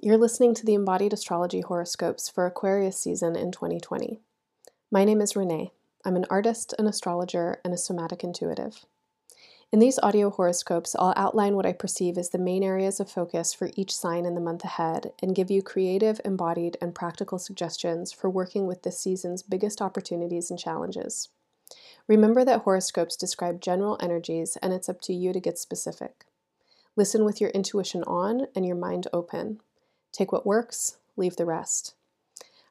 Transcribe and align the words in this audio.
You're 0.00 0.18
listening 0.18 0.54
to 0.54 0.66
the 0.66 0.74
Embodied 0.74 1.12
Astrology 1.12 1.60
horoscopes 1.60 2.28
for 2.28 2.46
Aquarius 2.46 2.98
season 2.98 3.36
in 3.36 3.52
2020. 3.52 4.20
My 4.90 5.04
name 5.04 5.20
is 5.20 5.36
Renee. 5.36 5.72
I'm 6.04 6.16
an 6.16 6.24
artist, 6.30 6.74
an 6.78 6.86
astrologer, 6.86 7.60
and 7.64 7.72
a 7.72 7.76
somatic 7.76 8.24
intuitive. 8.24 8.84
In 9.70 9.78
these 9.78 10.00
audio 10.02 10.30
horoscopes, 10.30 10.96
I'll 10.98 11.14
outline 11.16 11.54
what 11.54 11.66
I 11.66 11.72
perceive 11.72 12.18
as 12.18 12.30
the 12.30 12.38
main 12.38 12.64
areas 12.64 13.00
of 13.00 13.10
focus 13.10 13.52
for 13.52 13.70
each 13.76 13.94
sign 13.94 14.24
in 14.24 14.34
the 14.34 14.40
month 14.40 14.64
ahead 14.64 15.12
and 15.22 15.36
give 15.36 15.50
you 15.50 15.62
creative, 15.62 16.20
embodied, 16.24 16.76
and 16.80 16.94
practical 16.94 17.38
suggestions 17.38 18.12
for 18.12 18.28
working 18.28 18.66
with 18.66 18.82
this 18.82 18.98
season's 18.98 19.42
biggest 19.42 19.80
opportunities 19.80 20.50
and 20.50 20.58
challenges. 20.58 21.28
Remember 22.08 22.44
that 22.44 22.62
horoscopes 22.62 23.14
describe 23.14 23.60
general 23.60 23.98
energies, 24.00 24.56
and 24.62 24.72
it's 24.72 24.88
up 24.88 25.00
to 25.02 25.12
you 25.12 25.32
to 25.32 25.40
get 25.40 25.58
specific. 25.58 26.24
Listen 26.96 27.24
with 27.24 27.40
your 27.40 27.50
intuition 27.50 28.02
on 28.04 28.46
and 28.56 28.66
your 28.66 28.76
mind 28.76 29.06
open. 29.12 29.60
Take 30.12 30.30
what 30.30 30.46
works, 30.46 30.98
leave 31.16 31.36
the 31.36 31.46
rest. 31.46 31.94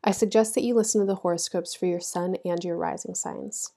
I 0.04 0.12
suggest 0.12 0.56
that 0.56 0.64
you 0.64 0.74
listen 0.74 1.02
to 1.02 1.08
the 1.08 1.16
horoscopes 1.16 1.76
for 1.76 1.86
your 1.86 2.00
sun 2.00 2.38
and 2.46 2.64
your 2.64 2.78
rising 2.78 3.16
signs. 3.16 3.72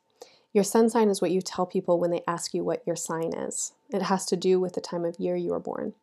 Your 0.53 0.65
sun 0.65 0.89
sign 0.89 1.09
is 1.09 1.21
what 1.21 1.33
you 1.33 1.43
tell 1.43 1.67
people 1.67 1.99
when 1.99 2.11
they 2.11 2.23
ask 2.29 2.55
you 2.55 2.63
what 2.63 2.87
your 2.87 2.97
sign 2.97 3.35
is. 3.35 3.73
It 3.91 4.03
has 4.03 4.25
to 4.27 4.37
do 4.37 4.61
with 4.61 4.75
the 4.75 4.81
time 4.81 5.05
of 5.05 5.19
year 5.19 5.37
you 5.37 5.51
were 5.51 5.61
born. 5.61 5.95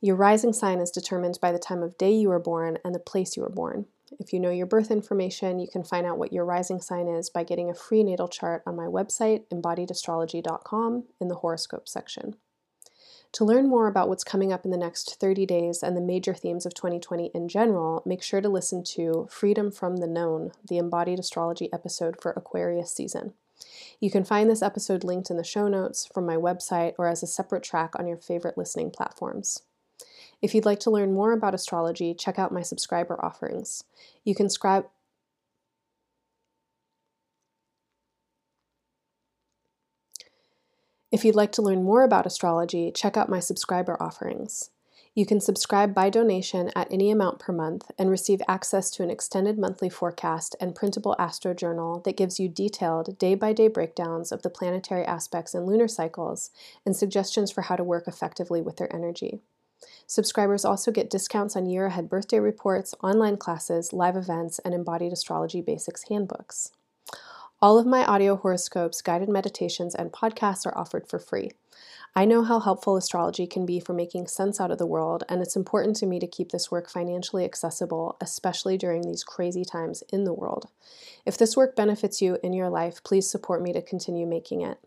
Your 0.00 0.16
rising 0.16 0.52
sign 0.52 0.80
is 0.80 0.90
determined 0.90 1.38
by 1.40 1.52
the 1.52 1.58
time 1.58 1.82
of 1.82 1.98
day 1.98 2.12
you 2.12 2.28
were 2.28 2.38
born 2.38 2.78
and 2.84 2.94
the 2.94 3.00
place 3.00 3.36
you 3.36 3.42
were 3.42 3.48
born. 3.48 3.86
If 4.18 4.32
you 4.32 4.40
know 4.40 4.50
your 4.50 4.66
birth 4.66 4.90
information, 4.90 5.58
you 5.58 5.68
can 5.68 5.84
find 5.84 6.06
out 6.06 6.18
what 6.18 6.32
your 6.32 6.44
rising 6.44 6.80
sign 6.80 7.08
is 7.08 7.30
by 7.30 7.44
getting 7.44 7.68
a 7.68 7.74
free 7.74 8.02
natal 8.02 8.28
chart 8.28 8.62
on 8.66 8.76
my 8.76 8.86
website, 8.86 9.44
embodiedastrology.com, 9.52 11.04
in 11.20 11.28
the 11.28 11.36
horoscope 11.36 11.88
section. 11.88 12.36
To 13.32 13.44
learn 13.44 13.68
more 13.68 13.88
about 13.88 14.08
what's 14.08 14.24
coming 14.24 14.52
up 14.52 14.64
in 14.64 14.70
the 14.70 14.76
next 14.76 15.16
30 15.20 15.44
days 15.44 15.82
and 15.82 15.96
the 15.96 16.00
major 16.00 16.34
themes 16.34 16.64
of 16.64 16.74
2020 16.74 17.30
in 17.34 17.48
general, 17.48 18.02
make 18.06 18.22
sure 18.22 18.40
to 18.40 18.48
listen 18.48 18.82
to 18.84 19.28
Freedom 19.30 19.70
from 19.70 19.98
the 19.98 20.06
Known, 20.06 20.52
the 20.66 20.78
embodied 20.78 21.18
astrology 21.18 21.68
episode 21.72 22.20
for 22.20 22.32
Aquarius 22.32 22.90
season. 22.90 23.34
You 24.00 24.10
can 24.10 24.24
find 24.24 24.48
this 24.48 24.62
episode 24.62 25.04
linked 25.04 25.30
in 25.30 25.36
the 25.36 25.44
show 25.44 25.68
notes 25.68 26.06
from 26.06 26.24
my 26.24 26.36
website 26.36 26.94
or 26.98 27.06
as 27.06 27.22
a 27.22 27.26
separate 27.26 27.62
track 27.62 27.92
on 27.98 28.06
your 28.06 28.16
favorite 28.16 28.56
listening 28.56 28.90
platforms. 28.90 29.62
If 30.40 30.54
you'd 30.54 30.64
like 30.64 30.80
to 30.80 30.90
learn 30.90 31.12
more 31.12 31.32
about 31.32 31.54
astrology, 31.54 32.14
check 32.14 32.38
out 32.38 32.52
my 32.52 32.62
subscriber 32.62 33.22
offerings. 33.24 33.82
You 34.24 34.34
can 34.34 34.48
subscribe 34.48 34.86
If 41.10 41.24
you'd 41.24 41.34
like 41.34 41.52
to 41.52 41.62
learn 41.62 41.84
more 41.84 42.02
about 42.02 42.26
astrology, 42.26 42.92
check 42.92 43.16
out 43.16 43.30
my 43.30 43.40
subscriber 43.40 43.96
offerings. 43.98 44.70
You 45.14 45.24
can 45.24 45.40
subscribe 45.40 45.94
by 45.94 46.10
donation 46.10 46.70
at 46.76 46.92
any 46.92 47.10
amount 47.10 47.38
per 47.38 47.50
month 47.50 47.90
and 47.98 48.10
receive 48.10 48.42
access 48.46 48.90
to 48.90 49.02
an 49.02 49.10
extended 49.10 49.58
monthly 49.58 49.88
forecast 49.88 50.54
and 50.60 50.74
printable 50.74 51.16
astro 51.18 51.54
journal 51.54 52.00
that 52.04 52.16
gives 52.16 52.38
you 52.38 52.46
detailed 52.46 53.18
day 53.18 53.34
by 53.34 53.54
day 53.54 53.68
breakdowns 53.68 54.30
of 54.32 54.42
the 54.42 54.50
planetary 54.50 55.04
aspects 55.04 55.54
and 55.54 55.66
lunar 55.66 55.88
cycles 55.88 56.50
and 56.84 56.94
suggestions 56.94 57.50
for 57.50 57.62
how 57.62 57.76
to 57.76 57.82
work 57.82 58.06
effectively 58.06 58.60
with 58.60 58.76
their 58.76 58.94
energy. 58.94 59.40
Subscribers 60.06 60.64
also 60.64 60.92
get 60.92 61.08
discounts 61.08 61.56
on 61.56 61.64
year 61.64 61.86
ahead 61.86 62.10
birthday 62.10 62.38
reports, 62.38 62.94
online 63.02 63.38
classes, 63.38 63.94
live 63.94 64.14
events, 64.14 64.58
and 64.58 64.74
embodied 64.74 65.12
astrology 65.14 65.62
basics 65.62 66.08
handbooks. 66.10 66.72
All 67.60 67.76
of 67.76 67.86
my 67.86 68.04
audio 68.04 68.36
horoscopes, 68.36 69.02
guided 69.02 69.28
meditations, 69.28 69.92
and 69.92 70.12
podcasts 70.12 70.64
are 70.64 70.78
offered 70.78 71.08
for 71.08 71.18
free. 71.18 71.50
I 72.14 72.24
know 72.24 72.44
how 72.44 72.60
helpful 72.60 72.96
astrology 72.96 73.48
can 73.48 73.66
be 73.66 73.80
for 73.80 73.92
making 73.92 74.28
sense 74.28 74.60
out 74.60 74.70
of 74.70 74.78
the 74.78 74.86
world, 74.86 75.24
and 75.28 75.42
it's 75.42 75.56
important 75.56 75.96
to 75.96 76.06
me 76.06 76.20
to 76.20 76.28
keep 76.28 76.52
this 76.52 76.70
work 76.70 76.88
financially 76.88 77.44
accessible, 77.44 78.16
especially 78.20 78.78
during 78.78 79.02
these 79.02 79.24
crazy 79.24 79.64
times 79.64 80.04
in 80.12 80.22
the 80.22 80.32
world. 80.32 80.68
If 81.26 81.36
this 81.36 81.56
work 81.56 81.74
benefits 81.74 82.22
you 82.22 82.38
in 82.44 82.52
your 82.52 82.70
life, 82.70 83.02
please 83.02 83.28
support 83.28 83.60
me 83.60 83.72
to 83.72 83.82
continue 83.82 84.24
making 84.24 84.60
it. 84.60 84.78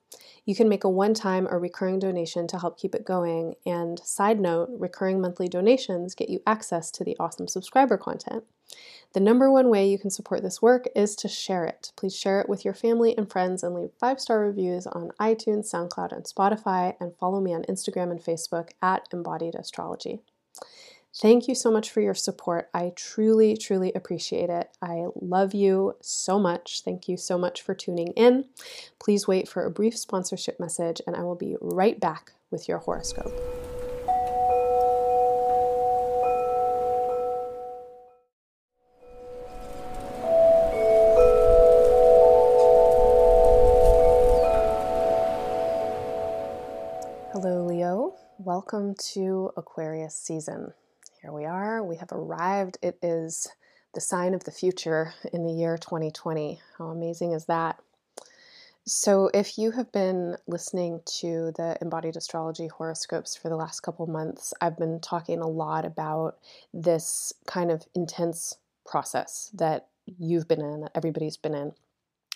You 0.46 0.56
can 0.56 0.70
make 0.70 0.86
a 0.86 0.90
one 0.90 1.14
time 1.14 1.50
or 1.50 1.60
recurring 1.60 2.00
donation 2.00 2.48
to 2.48 2.60
help 2.60 2.80
keep 2.80 2.96
it 2.96 3.04
going, 3.04 3.56
and 3.66 4.00
side 4.00 4.40
note, 4.40 4.70
recurring 4.72 5.20
monthly 5.20 5.50
donations 5.50 6.16
get 6.16 6.30
you 6.30 6.40
access 6.48 6.90
to 6.92 7.04
the 7.04 7.18
awesome 7.20 7.50
subscriber 7.50 7.98
content. 7.98 8.46
The 9.14 9.20
number 9.20 9.52
one 9.52 9.70
way 9.70 9.90
you 9.90 10.00
can 10.00 10.10
support 10.10 10.42
this 10.42 10.62
work 10.62 10.88
is 10.96 11.16
to 11.18 11.28
share 11.28 11.66
it. 11.66 11.92
Please 11.98 12.16
share 12.16 12.40
it 12.40 12.48
with 12.48 12.64
your 12.64 12.74
family 12.74 13.18
and 13.18 13.30
friends 13.30 13.62
and 13.62 13.76
leave 13.76 13.92
five 14.00 14.22
star 14.22 14.40
reviews 14.40 14.88
on 14.88 15.12
iTunes, 15.20 15.70
SoundCloud, 15.72 16.14
and 16.14 16.24
Spotify, 16.24 16.96
and 17.00 17.16
follow 17.18 17.42
me 17.42 17.54
on 17.54 17.64
Instagram 17.64 18.12
and 18.12 18.22
Facebook 18.22 18.70
at 18.82 19.08
Embodied 19.12 19.56
Astrology. 19.56 20.22
Thank 21.14 21.50
you 21.50 21.56
so 21.56 21.70
much 21.70 21.90
for 21.90 22.00
your 22.00 22.14
support. 22.14 22.70
I 22.74 22.94
truly, 22.96 23.58
truly 23.58 23.92
appreciate 23.94 24.50
it. 24.50 24.70
I 24.82 25.08
love 25.20 25.54
you 25.54 25.98
so 26.02 26.40
much. 26.40 26.82
Thank 26.86 27.10
you 27.10 27.18
so 27.18 27.38
much 27.38 27.62
for 27.62 27.76
tuning 27.76 28.14
in. 28.16 28.46
Please 28.98 29.28
wait 29.28 29.50
for 29.50 29.66
a 29.66 29.72
brief 29.72 29.98
sponsorship 29.98 30.58
message, 30.58 31.02
and 31.06 31.18
I 31.18 31.24
will 31.24 31.36
be 31.36 31.58
right 31.60 32.00
back 32.00 32.32
with 32.50 32.70
your 32.70 32.78
horoscope. 32.78 33.61
Welcome 48.72 48.96
to 48.96 49.52
Aquarius 49.58 50.16
season. 50.16 50.72
Here 51.22 51.34
we 51.34 51.44
are, 51.44 51.84
we 51.84 51.98
have 51.98 52.12
arrived. 52.14 52.78
It 52.82 52.98
is 53.02 53.50
the 53.94 54.00
sign 54.00 54.34
of 54.34 54.46
the 54.46 54.52
future 54.52 55.14
in 55.34 55.44
the 55.44 55.52
year 55.52 55.78
2020. 55.78 56.62
How 56.78 56.86
amazing 56.86 57.34
is 57.34 57.46
that? 57.46 57.82
So, 58.86 59.30
if 59.34 59.58
you 59.58 59.72
have 59.72 59.92
been 59.92 60.38
listening 60.48 61.02
to 61.20 61.52
the 61.58 61.78
embodied 61.82 62.16
astrology 62.16 62.68
horoscopes 62.68 63.36
for 63.36 63.50
the 63.50 63.58
last 63.58 63.82
couple 63.82 64.08
months, 64.08 64.54
I've 64.62 64.78
been 64.78 65.02
talking 65.02 65.42
a 65.42 65.50
lot 65.50 65.84
about 65.84 66.38
this 66.74 67.34
kind 67.46 67.72
of 67.72 67.86
intense 67.94 68.58
process 68.86 69.52
that 69.54 69.88
you've 70.06 70.48
been 70.48 70.62
in, 70.62 70.82
that 70.82 70.92
everybody's 70.96 71.36
been 71.36 71.56
in 71.56 71.74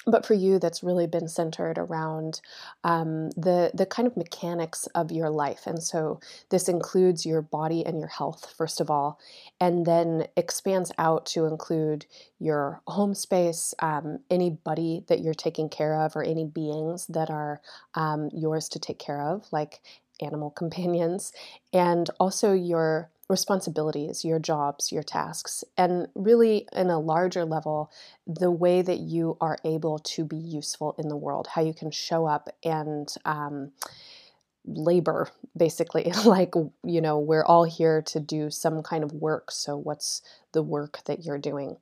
but 0.05 0.25
for 0.25 0.33
you 0.33 0.59
that's 0.59 0.83
really 0.83 1.07
been 1.07 1.27
centered 1.27 1.77
around 1.77 2.41
um, 2.83 3.29
the 3.31 3.71
the 3.73 3.85
kind 3.85 4.07
of 4.07 4.15
mechanics 4.15 4.87
of 4.95 5.11
your 5.11 5.29
life 5.29 5.65
and 5.65 5.81
so 5.81 6.19
this 6.49 6.69
includes 6.69 7.25
your 7.25 7.41
body 7.41 7.85
and 7.85 7.99
your 7.99 8.07
health 8.07 8.53
first 8.57 8.79
of 8.79 8.89
all 8.89 9.19
and 9.59 9.85
then 9.85 10.27
expands 10.37 10.91
out 10.97 11.25
to 11.25 11.45
include 11.45 12.05
your 12.39 12.81
home 12.87 13.13
space 13.13 13.73
um, 13.79 14.19
anybody 14.29 15.03
that 15.07 15.21
you're 15.21 15.33
taking 15.33 15.69
care 15.69 16.01
of 16.01 16.15
or 16.15 16.23
any 16.23 16.45
beings 16.45 17.07
that 17.07 17.29
are 17.29 17.61
um, 17.95 18.29
yours 18.33 18.69
to 18.69 18.79
take 18.79 18.99
care 18.99 19.21
of 19.21 19.45
like 19.51 19.81
animal 20.21 20.49
companions 20.55 21.31
and 21.73 22.09
also 22.19 22.53
your 22.53 23.09
responsibilities, 23.29 24.23
your 24.23 24.39
jobs, 24.39 24.91
your 24.91 25.03
tasks, 25.03 25.63
and 25.77 26.07
really, 26.15 26.67
in 26.73 26.89
a 26.89 26.99
larger 26.99 27.43
level, 27.45 27.91
the 28.27 28.51
way 28.51 28.81
that 28.81 28.99
you 28.99 29.37
are 29.41 29.57
able 29.63 29.99
to 29.99 30.23
be 30.23 30.37
useful 30.37 30.95
in 30.97 31.07
the 31.07 31.17
world, 31.17 31.47
how 31.53 31.61
you 31.61 31.73
can 31.73 31.91
show 31.91 32.25
up 32.25 32.49
and 32.63 33.13
um, 33.25 33.71
labor 34.67 35.29
basically 35.55 36.11
like 36.25 36.53
you 36.83 37.01
know 37.01 37.19
we're 37.19 37.45
all 37.45 37.63
here 37.63 38.01
to 38.01 38.19
do 38.19 38.49
some 38.49 38.81
kind 38.81 39.03
of 39.03 39.11
work 39.13 39.51
so 39.51 39.77
what's 39.77 40.21
the 40.55 40.63
work 40.63 41.01
that 41.05 41.25
you're 41.25 41.37
doing? 41.37 41.75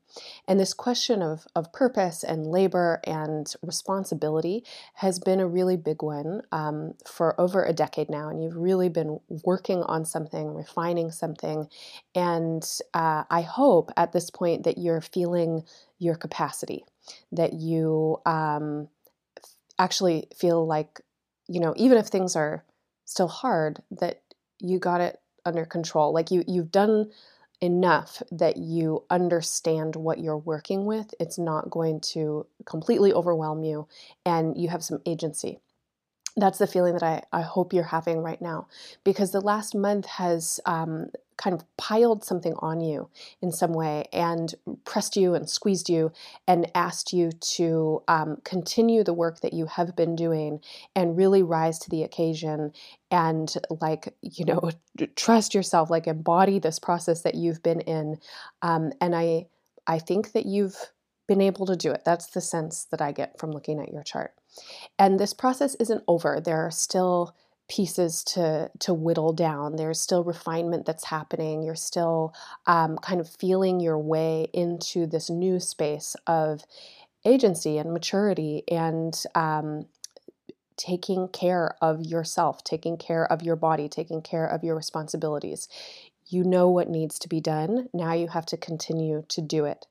And 0.48 0.60
this 0.60 0.74
question 0.74 1.22
of 1.22 1.48
of 1.56 1.72
purpose 1.72 2.24
and 2.24 2.48
labor 2.48 3.00
and 3.06 3.54
responsibility 3.62 4.66
has 4.96 5.20
been 5.20 5.40
a 5.40 5.48
really 5.48 5.78
big 5.78 6.02
one 6.02 6.42
um, 6.52 6.96
for 7.06 7.40
over 7.40 7.64
a 7.64 7.72
decade 7.72 8.10
now 8.10 8.28
and 8.28 8.44
you've 8.44 8.58
really 8.58 8.90
been 8.90 9.20
working 9.46 9.84
on 9.84 10.04
something 10.04 10.54
refining 10.54 11.12
something 11.12 11.68
and 12.16 12.80
uh, 12.96 13.24
i 13.30 13.42
hope 13.42 13.92
at 13.96 14.12
this 14.12 14.32
point 14.32 14.64
that 14.64 14.80
you're 14.80 15.02
feeling 15.02 15.64
your 16.00 16.16
capacity 16.16 16.84
that 17.32 17.54
you 17.54 18.18
um, 18.26 18.88
actually 19.78 20.28
feel 20.36 20.66
like 20.66 21.00
you 21.48 21.60
know 21.60 21.74
even 21.78 21.98
if 21.98 22.08
things 22.08 22.36
are 22.36 22.64
still 23.06 23.28
hard 23.28 23.82
that 23.92 24.22
you 24.60 24.80
got 24.80 25.02
it 25.02 25.20
under 25.46 25.66
control 25.66 26.14
like 26.14 26.32
you 26.32 26.44
you've 26.48 26.72
done 26.72 27.12
enough 27.62 28.22
that 28.32 28.58
you 28.58 29.04
understand 29.10 29.96
what 29.96 30.20
you're 30.20 30.38
working 30.38 30.86
with 30.86 31.14
it's 31.20 31.38
not 31.38 31.70
going 31.70 32.00
to 32.00 32.46
completely 32.66 33.14
overwhelm 33.14 33.64
you 33.64 33.88
and 34.26 34.58
you 34.58 34.70
have 34.70 34.84
some 34.84 35.02
agency 35.06 35.60
that's 36.36 36.58
the 36.58 36.68
feeling 36.68 36.94
that 36.94 37.04
I, 37.04 37.22
I 37.32 37.42
hope 37.42 37.74
you're 37.74 37.84
having 37.84 38.20
right 38.20 38.42
now 38.42 38.68
because 39.04 39.32
the 39.32 39.42
last 39.42 39.76
month 39.76 40.06
has 40.08 40.60
um, 40.66 41.08
kind 41.38 41.54
of 41.54 41.64
piled 41.78 42.24
something 42.24 42.54
on 42.60 42.82
you 42.82 43.10
in 43.42 43.52
some 43.52 43.74
way 43.74 44.06
and 44.12 44.54
pressed 44.86 45.16
you 45.16 45.34
and 45.36 45.50
squeezed 45.50 45.90
you 45.90 46.12
and 46.48 46.70
asked 46.76 47.14
you 47.14 47.32
to 47.32 48.02
um, 48.08 48.38
continue 48.44 49.04
the 49.04 49.14
work 49.14 49.42
that 49.42 49.54
you 49.54 49.66
have 49.66 49.96
been 49.96 50.16
doing 50.16 50.60
and 50.96 51.18
really 51.18 51.44
rise 51.44 51.80
to 51.80 51.90
the 51.90 52.04
occasion 52.04 52.72
and 53.12 53.54
like 53.82 54.14
you 54.22 54.46
know 54.46 54.72
trust 55.16 55.54
yourself 55.54 55.90
like 55.90 56.08
embody 56.08 56.60
this 56.60 56.80
process 56.80 57.22
that 57.22 57.36
you've 57.36 57.62
been 57.64 57.82
in. 57.82 58.18
Um, 58.62 58.92
and 59.02 59.16
i 59.16 59.46
i 59.86 60.00
think 60.00 60.32
that 60.32 60.46
you've 60.46 60.78
been 61.28 61.42
able 61.42 61.66
to 61.66 61.76
do 61.76 61.92
it 61.92 62.02
that's 62.06 62.28
the 62.28 62.42
sense 62.42 62.86
that 62.92 63.02
i 63.02 63.12
get 63.12 63.38
from 63.40 63.52
looking 63.52 63.80
at 63.80 63.92
your 63.92 64.04
chart 64.04 64.34
and 65.00 65.20
this 65.20 65.34
process 65.34 65.76
isn't 65.76 66.04
over. 66.08 66.40
There 66.40 66.66
are 66.66 66.72
still 66.72 67.36
pieces 67.70 68.24
to 68.24 68.70
to 68.80 68.94
whittle 68.94 69.34
down. 69.34 69.76
There's 69.76 70.00
still 70.00 70.24
refinement 70.24 70.86
that's 70.86 71.06
happening. 71.06 71.64
You're 71.64 71.76
still 71.76 72.34
um, 72.68 72.98
kind 72.98 73.22
of 73.22 73.30
feeling 73.30 73.80
your 73.80 73.98
way 73.98 74.48
into 74.54 75.08
this 75.08 75.30
new 75.30 75.60
space 75.60 76.16
of 76.28 76.64
agency 77.26 77.78
and 77.78 77.94
maturity 77.94 78.64
and 78.70 79.16
um, 79.34 79.86
taking 80.76 81.30
care 81.30 81.76
of 81.82 82.02
yourself, 82.06 82.64
taking 82.64 82.98
care 82.98 83.32
of 83.32 83.42
your 83.42 83.56
body, 83.56 83.88
taking 83.88 84.22
care 84.22 84.46
of 84.46 84.64
your 84.64 84.76
responsibilities. 84.76 85.70
You 86.28 86.44
know 86.44 86.70
what 86.70 86.90
needs 86.90 87.18
to 87.20 87.30
be 87.30 87.40
done. 87.40 87.90
Now 87.94 88.14
you 88.14 88.28
have 88.28 88.46
to 88.48 88.58
continue 88.58 89.24
to 89.30 89.42
do 89.42 89.66
it. 89.66 89.86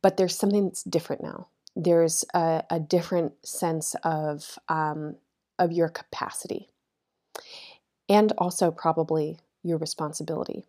But 0.00 0.16
there's 0.16 0.36
something 0.36 0.66
that's 0.66 0.82
different 0.82 1.22
now 1.22 1.48
there's 1.74 2.24
a, 2.34 2.64
a 2.70 2.80
different 2.80 3.32
sense 3.46 3.94
of 4.04 4.58
um, 4.68 5.16
of 5.58 5.72
your 5.72 5.88
capacity 5.88 6.68
and 8.08 8.32
also 8.38 8.70
probably 8.70 9.38
your 9.62 9.78
responsibility. 9.78 10.64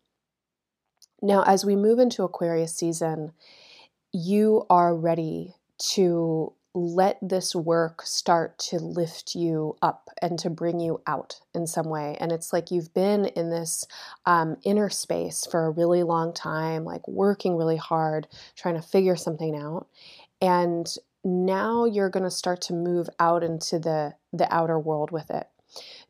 Now, 1.21 1.43
as 1.43 1.65
we 1.65 1.75
move 1.75 1.99
into 1.99 2.23
Aquarius 2.23 2.75
season, 2.75 3.31
you 4.11 4.65
are 4.69 4.95
ready 4.95 5.55
to 5.93 6.53
let 6.75 7.19
this 7.21 7.53
work 7.53 8.01
start 8.03 8.57
to 8.57 8.77
lift 8.77 9.35
you 9.35 9.75
up 9.81 10.09
and 10.21 10.39
to 10.39 10.49
bring 10.49 10.79
you 10.79 11.01
out 11.05 11.39
in 11.53 11.67
some 11.67 11.87
way. 11.87 12.17
And 12.19 12.31
it's 12.31 12.51
like 12.51 12.71
you've 12.71 12.93
been 12.93 13.25
in 13.25 13.49
this 13.49 13.85
um, 14.25 14.57
inner 14.63 14.89
space 14.89 15.45
for 15.45 15.65
a 15.65 15.71
really 15.71 16.01
long 16.03 16.33
time, 16.33 16.83
like 16.83 17.07
working 17.07 17.57
really 17.57 17.77
hard, 17.77 18.27
trying 18.55 18.75
to 18.75 18.81
figure 18.81 19.15
something 19.15 19.55
out. 19.55 19.87
And 20.41 20.87
now 21.23 21.85
you're 21.85 22.09
going 22.09 22.23
to 22.23 22.31
start 22.31 22.61
to 22.61 22.73
move 22.73 23.09
out 23.19 23.43
into 23.43 23.79
the 23.79 24.15
the 24.33 24.51
outer 24.53 24.79
world 24.79 25.11
with 25.11 25.29
it. 25.29 25.47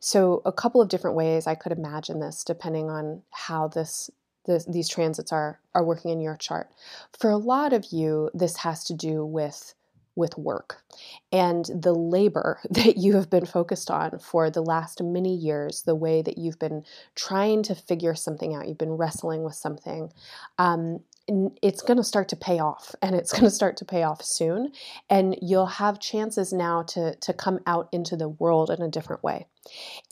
So 0.00 0.42
a 0.44 0.52
couple 0.52 0.80
of 0.82 0.88
different 0.88 1.16
ways 1.16 1.46
i 1.46 1.54
could 1.54 1.72
imagine 1.72 2.20
this 2.20 2.42
depending 2.42 2.90
on 2.90 3.22
how 3.30 3.68
this, 3.68 4.10
this 4.46 4.64
these 4.64 4.88
transits 4.88 5.32
are 5.32 5.60
are 5.74 5.84
working 5.84 6.10
in 6.10 6.20
your 6.20 6.36
chart. 6.36 6.70
For 7.16 7.30
a 7.30 7.36
lot 7.36 7.72
of 7.72 7.92
you 7.92 8.30
this 8.34 8.56
has 8.58 8.82
to 8.84 8.94
do 8.94 9.24
with 9.24 9.74
with 10.16 10.36
work. 10.38 10.82
And 11.32 11.64
the 11.66 11.92
labor 11.92 12.60
that 12.70 12.96
you 12.96 13.14
have 13.16 13.30
been 13.30 13.46
focused 13.46 13.90
on 13.90 14.18
for 14.18 14.50
the 14.50 14.62
last 14.62 15.02
many 15.02 15.34
years, 15.34 15.82
the 15.82 15.94
way 15.94 16.22
that 16.22 16.38
you've 16.38 16.58
been 16.58 16.84
trying 17.14 17.62
to 17.64 17.74
figure 17.74 18.14
something 18.14 18.54
out, 18.54 18.68
you've 18.68 18.78
been 18.78 18.92
wrestling 18.92 19.42
with 19.42 19.54
something. 19.54 20.12
Um, 20.58 21.00
it's 21.62 21.80
going 21.80 21.96
to 21.96 22.04
start 22.04 22.28
to 22.28 22.36
pay 22.36 22.58
off 22.58 22.94
and 23.02 23.14
it's 23.14 23.32
going 23.32 23.44
to 23.44 23.50
start 23.50 23.76
to 23.78 23.84
pay 23.84 24.02
off 24.02 24.22
soon. 24.22 24.72
And 25.08 25.36
you'll 25.40 25.66
have 25.66 26.00
chances 26.00 26.52
now 26.52 26.82
to 26.88 27.14
to 27.16 27.32
come 27.32 27.60
out 27.66 27.88
into 27.92 28.16
the 28.16 28.28
world 28.28 28.70
in 28.70 28.82
a 28.82 28.90
different 28.90 29.22
way. 29.22 29.46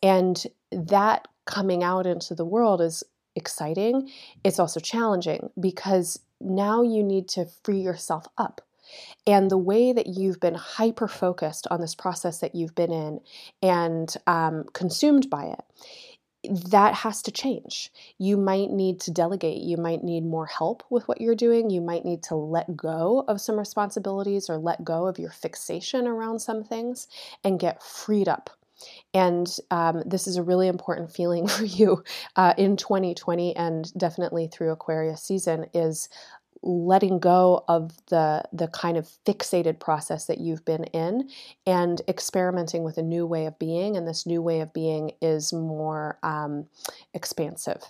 And 0.02 0.42
that 0.70 1.28
coming 1.44 1.82
out 1.82 2.06
into 2.06 2.34
the 2.34 2.44
world 2.44 2.80
is 2.80 3.04
exciting. 3.34 4.10
It's 4.44 4.58
also 4.58 4.80
challenging 4.80 5.50
because 5.60 6.20
now 6.40 6.82
you 6.82 7.02
need 7.02 7.28
to 7.28 7.46
free 7.62 7.80
yourself 7.80 8.26
up 8.36 8.60
and 9.26 9.50
the 9.50 9.58
way 9.58 9.92
that 9.92 10.06
you've 10.06 10.40
been 10.40 10.54
hyper 10.54 11.08
focused 11.08 11.66
on 11.70 11.80
this 11.80 11.94
process 11.94 12.40
that 12.40 12.54
you've 12.54 12.74
been 12.74 12.92
in 12.92 13.20
and 13.62 14.14
um, 14.26 14.64
consumed 14.72 15.30
by 15.30 15.44
it 15.44 15.64
that 16.48 16.94
has 16.94 17.22
to 17.22 17.30
change. 17.30 17.92
You 18.18 18.36
might 18.36 18.70
need 18.70 19.00
to 19.02 19.12
delegate. 19.12 19.62
You 19.62 19.76
might 19.76 20.02
need 20.02 20.24
more 20.24 20.46
help 20.46 20.82
with 20.90 21.06
what 21.06 21.20
you're 21.20 21.36
doing. 21.36 21.70
You 21.70 21.80
might 21.80 22.04
need 22.04 22.22
to 22.24 22.34
let 22.34 22.76
go 22.76 23.24
of 23.28 23.40
some 23.40 23.58
responsibilities 23.58 24.50
or 24.50 24.58
let 24.58 24.84
go 24.84 25.06
of 25.06 25.18
your 25.18 25.30
fixation 25.30 26.06
around 26.06 26.40
some 26.40 26.64
things 26.64 27.06
and 27.44 27.60
get 27.60 27.82
freed 27.82 28.28
up. 28.28 28.50
And 29.14 29.46
um, 29.70 30.02
this 30.04 30.26
is 30.26 30.36
a 30.36 30.42
really 30.42 30.66
important 30.66 31.12
feeling 31.12 31.46
for 31.48 31.64
you 31.64 32.02
uh, 32.34 32.54
in 32.58 32.76
2020 32.76 33.54
and 33.54 33.92
definitely 33.96 34.48
through 34.48 34.72
Aquarius 34.72 35.22
season 35.22 35.66
is 35.72 36.08
letting 36.62 37.18
go 37.18 37.64
of 37.68 37.92
the 38.06 38.42
the 38.52 38.68
kind 38.68 38.96
of 38.96 39.08
fixated 39.26 39.80
process 39.80 40.26
that 40.26 40.38
you've 40.38 40.64
been 40.64 40.84
in 40.84 41.28
and 41.66 42.00
experimenting 42.08 42.84
with 42.84 42.98
a 42.98 43.02
new 43.02 43.26
way 43.26 43.46
of 43.46 43.58
being 43.58 43.96
and 43.96 44.06
this 44.06 44.26
new 44.26 44.40
way 44.40 44.60
of 44.60 44.72
being 44.72 45.12
is 45.20 45.52
more 45.52 46.18
um, 46.22 46.66
expansive. 47.14 47.82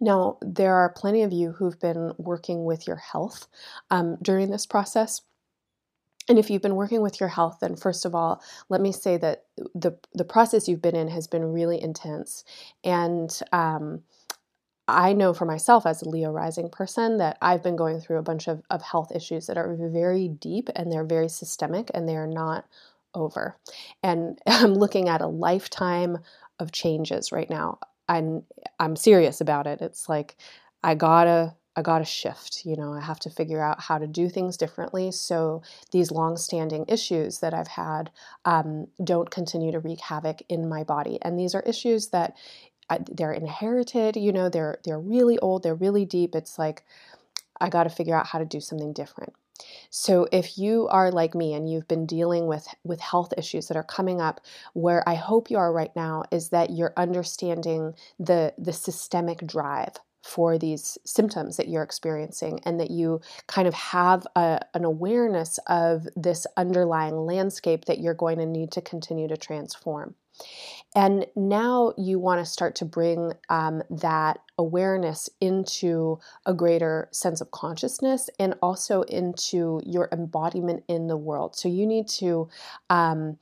Now 0.00 0.38
there 0.40 0.74
are 0.74 0.90
plenty 0.90 1.22
of 1.22 1.32
you 1.32 1.52
who've 1.52 1.78
been 1.78 2.12
working 2.18 2.64
with 2.64 2.86
your 2.86 2.96
health 2.96 3.46
um, 3.90 4.16
during 4.22 4.50
this 4.50 4.66
process. 4.66 5.20
And 6.28 6.38
if 6.38 6.50
you've 6.50 6.62
been 6.62 6.76
working 6.76 7.02
with 7.02 7.18
your 7.18 7.28
health, 7.28 7.58
then 7.60 7.74
first 7.76 8.04
of 8.04 8.14
all, 8.14 8.42
let 8.68 8.80
me 8.80 8.92
say 8.92 9.16
that 9.18 9.44
the 9.74 9.98
the 10.14 10.24
process 10.24 10.68
you've 10.68 10.80
been 10.80 10.96
in 10.96 11.08
has 11.08 11.26
been 11.26 11.52
really 11.52 11.82
intense, 11.82 12.44
and 12.84 13.40
um, 13.50 14.02
I 14.92 15.12
know 15.12 15.34
for 15.34 15.44
myself 15.44 15.86
as 15.86 16.02
a 16.02 16.08
Leo 16.08 16.30
rising 16.30 16.68
person 16.70 17.18
that 17.18 17.38
I've 17.42 17.62
been 17.62 17.76
going 17.76 18.00
through 18.00 18.18
a 18.18 18.22
bunch 18.22 18.48
of, 18.48 18.62
of 18.70 18.82
health 18.82 19.12
issues 19.14 19.46
that 19.46 19.56
are 19.58 19.76
very 19.78 20.28
deep 20.28 20.68
and 20.76 20.90
they're 20.90 21.04
very 21.04 21.28
systemic 21.28 21.90
and 21.94 22.08
they 22.08 22.16
are 22.16 22.26
not 22.26 22.66
over. 23.14 23.56
And 24.02 24.38
I'm 24.46 24.74
looking 24.74 25.08
at 25.08 25.20
a 25.20 25.26
lifetime 25.26 26.18
of 26.58 26.72
changes 26.72 27.32
right 27.32 27.48
now. 27.50 27.78
I'm 28.08 28.42
I'm 28.78 28.96
serious 28.96 29.40
about 29.40 29.66
it. 29.66 29.80
It's 29.80 30.08
like 30.08 30.36
I 30.82 30.94
gotta 30.94 31.54
I 31.76 31.82
gotta 31.82 32.04
shift. 32.04 32.66
You 32.66 32.76
know, 32.76 32.92
I 32.92 33.00
have 33.00 33.18
to 33.20 33.30
figure 33.30 33.62
out 33.62 33.80
how 33.80 33.96
to 33.98 34.06
do 34.06 34.28
things 34.28 34.56
differently 34.58 35.10
so 35.10 35.62
these 35.90 36.10
long-standing 36.10 36.84
issues 36.88 37.38
that 37.38 37.54
I've 37.54 37.68
had 37.68 38.10
um, 38.44 38.88
don't 39.02 39.30
continue 39.30 39.72
to 39.72 39.80
wreak 39.80 40.00
havoc 40.00 40.42
in 40.50 40.68
my 40.68 40.84
body. 40.84 41.18
And 41.22 41.38
these 41.38 41.54
are 41.54 41.62
issues 41.62 42.08
that 42.08 42.36
they're 42.98 43.32
inherited, 43.32 44.16
you 44.16 44.32
know, 44.32 44.48
they're 44.48 44.78
they're 44.84 45.00
really 45.00 45.38
old, 45.38 45.62
they're 45.62 45.74
really 45.74 46.04
deep. 46.04 46.34
It's 46.34 46.58
like 46.58 46.84
I 47.60 47.68
got 47.68 47.84
to 47.84 47.90
figure 47.90 48.16
out 48.16 48.26
how 48.26 48.38
to 48.38 48.44
do 48.44 48.60
something 48.60 48.92
different. 48.92 49.34
So 49.90 50.26
if 50.32 50.58
you 50.58 50.88
are 50.88 51.10
like 51.10 51.34
me 51.34 51.54
and 51.54 51.70
you've 51.70 51.88
been 51.88 52.06
dealing 52.06 52.46
with 52.46 52.66
with 52.84 53.00
health 53.00 53.32
issues 53.36 53.68
that 53.68 53.76
are 53.76 53.82
coming 53.84 54.20
up 54.20 54.40
where 54.72 55.08
I 55.08 55.14
hope 55.14 55.50
you 55.50 55.58
are 55.58 55.72
right 55.72 55.94
now 55.94 56.24
is 56.30 56.48
that 56.50 56.70
you're 56.70 56.94
understanding 56.96 57.94
the 58.18 58.54
the 58.58 58.72
systemic 58.72 59.46
drive 59.46 59.96
for 60.22 60.56
these 60.56 60.98
symptoms 61.04 61.56
that 61.56 61.68
you're 61.68 61.82
experiencing 61.82 62.60
and 62.64 62.78
that 62.78 62.90
you 62.90 63.20
kind 63.48 63.66
of 63.66 63.74
have 63.74 64.26
a, 64.36 64.60
an 64.72 64.84
awareness 64.84 65.58
of 65.66 66.06
this 66.14 66.46
underlying 66.56 67.26
landscape 67.26 67.86
that 67.86 67.98
you're 67.98 68.14
going 68.14 68.38
to 68.38 68.46
need 68.46 68.70
to 68.70 68.80
continue 68.80 69.26
to 69.26 69.36
transform. 69.36 70.14
And 70.94 71.26
now 71.34 71.94
you 71.96 72.18
want 72.18 72.40
to 72.40 72.50
start 72.50 72.74
to 72.76 72.84
bring 72.84 73.32
um, 73.48 73.82
that 73.88 74.40
awareness 74.58 75.30
into 75.40 76.20
a 76.44 76.52
greater 76.52 77.08
sense 77.12 77.40
of 77.40 77.50
consciousness 77.50 78.28
and 78.38 78.54
also 78.62 79.02
into 79.02 79.80
your 79.86 80.08
embodiment 80.12 80.84
in 80.88 81.06
the 81.06 81.16
world. 81.16 81.56
So 81.56 81.68
you 81.68 81.86
need 81.86 82.08
to 82.08 82.50
um, 82.90 83.38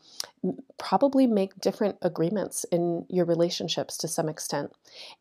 probably 0.78 1.26
make 1.26 1.61
different 1.61 1.97
agreements 2.02 2.64
in 2.70 3.04
your 3.09 3.25
relationships 3.25 3.97
to 3.99 4.09
some 4.09 4.28
extent 4.28 4.73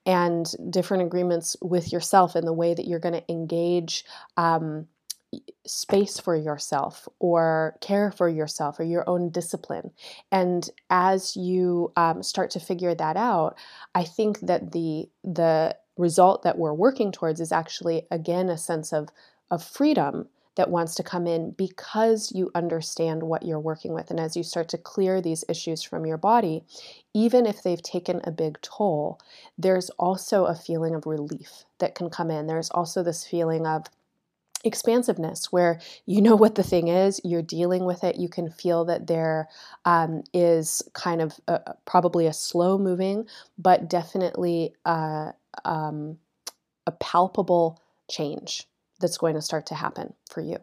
and 0.05 0.45
different 0.69 1.03
agreements 1.03 1.57
with 1.61 1.91
yourself 1.91 2.35
in 2.35 2.45
the 2.45 2.53
way 2.53 2.75
that 2.75 2.87
you're 2.87 2.99
going 2.99 3.15
to 3.15 3.31
engage. 3.31 4.05
Um, 4.37 4.87
space 5.65 6.19
for 6.19 6.35
yourself 6.35 7.07
or 7.19 7.77
care 7.81 8.11
for 8.11 8.27
yourself 8.27 8.79
or 8.79 8.83
your 8.83 9.07
own 9.07 9.29
discipline. 9.29 9.91
And 10.31 10.69
as 10.89 11.35
you 11.35 11.91
um, 11.95 12.23
start 12.23 12.49
to 12.51 12.59
figure 12.59 12.95
that 12.95 13.17
out, 13.17 13.55
I 13.93 14.03
think 14.03 14.39
that 14.41 14.71
the 14.71 15.09
the 15.23 15.75
result 15.97 16.43
that 16.43 16.57
we're 16.57 16.73
working 16.73 17.11
towards 17.11 17.41
is 17.41 17.51
actually 17.51 18.03
again 18.09 18.49
a 18.49 18.57
sense 18.57 18.93
of 18.93 19.09
of 19.51 19.63
freedom 19.63 20.27
that 20.55 20.69
wants 20.69 20.93
to 20.95 21.03
come 21.03 21.25
in 21.25 21.51
because 21.51 22.33
you 22.35 22.51
understand 22.53 23.23
what 23.23 23.43
you're 23.43 23.59
working 23.59 23.93
with. 23.93 24.09
And 24.09 24.19
as 24.19 24.35
you 24.35 24.43
start 24.43 24.67
to 24.69 24.77
clear 24.77 25.21
these 25.21 25.45
issues 25.47 25.83
from 25.83 26.05
your 26.05 26.17
body, 26.17 26.63
even 27.13 27.45
if 27.45 27.63
they've 27.63 27.81
taken 27.81 28.19
a 28.25 28.31
big 28.31 28.59
toll, 28.61 29.21
there's 29.57 29.89
also 29.91 30.45
a 30.45 30.55
feeling 30.55 30.95
of 30.95 31.05
relief 31.05 31.63
that 31.77 31.95
can 31.95 32.09
come 32.09 32.29
in. 32.29 32.47
There's 32.47 32.69
also 32.71 33.03
this 33.03 33.25
feeling 33.25 33.65
of 33.65 33.85
expansiveness 34.63 35.51
where 35.51 35.79
you 36.05 36.21
know 36.21 36.35
what 36.35 36.55
the 36.55 36.63
thing 36.63 36.89
is 36.89 37.21
you're 37.23 37.41
dealing 37.41 37.85
with 37.85 38.03
it 38.03 38.17
you 38.17 38.27
can 38.27 38.49
feel 38.49 38.83
that 38.83 39.07
there 39.07 39.47
um, 39.85 40.21
is 40.33 40.81
kind 40.93 41.21
of 41.21 41.39
a, 41.47 41.75
probably 41.85 42.27
a 42.27 42.33
slow 42.33 42.77
moving 42.77 43.25
but 43.57 43.89
definitely 43.89 44.73
uh, 44.85 45.31
um, 45.63 46.17
a 46.85 46.91
palpable 46.91 47.79
change 48.09 48.65
that's 48.99 49.17
going 49.17 49.35
to 49.35 49.41
start 49.41 49.67
to 49.67 49.75
happen 49.75 50.13
for 50.29 50.41
you. 50.41 50.57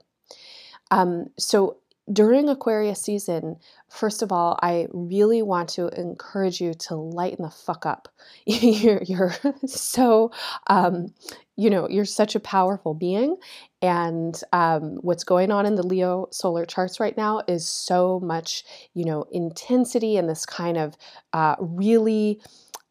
Um, 0.90 1.28
so 1.38 1.78
during 2.12 2.48
Aquarius 2.48 3.02
season, 3.02 3.56
first 3.88 4.22
of 4.22 4.30
all, 4.30 4.58
I 4.62 4.86
really 4.92 5.42
want 5.42 5.68
to 5.70 5.88
encourage 5.88 6.60
you 6.60 6.74
to 6.74 6.94
lighten 6.94 7.42
the 7.44 7.50
fuck 7.50 7.84
up. 7.84 8.08
you're, 8.46 9.02
you're 9.02 9.34
so, 9.66 10.30
um, 10.68 11.12
you 11.56 11.70
know, 11.70 11.88
you're 11.88 12.04
such 12.04 12.34
a 12.34 12.40
powerful 12.40 12.94
being. 12.94 13.36
And 13.82 14.40
um, 14.52 14.96
what's 15.00 15.24
going 15.24 15.50
on 15.50 15.66
in 15.66 15.74
the 15.74 15.86
Leo 15.86 16.28
solar 16.30 16.64
charts 16.64 17.00
right 17.00 17.16
now 17.16 17.42
is 17.48 17.68
so 17.68 18.20
much, 18.20 18.64
you 18.94 19.04
know, 19.04 19.24
intensity 19.32 20.16
and 20.16 20.28
this 20.28 20.46
kind 20.46 20.76
of 20.76 20.96
uh, 21.32 21.56
really 21.58 22.40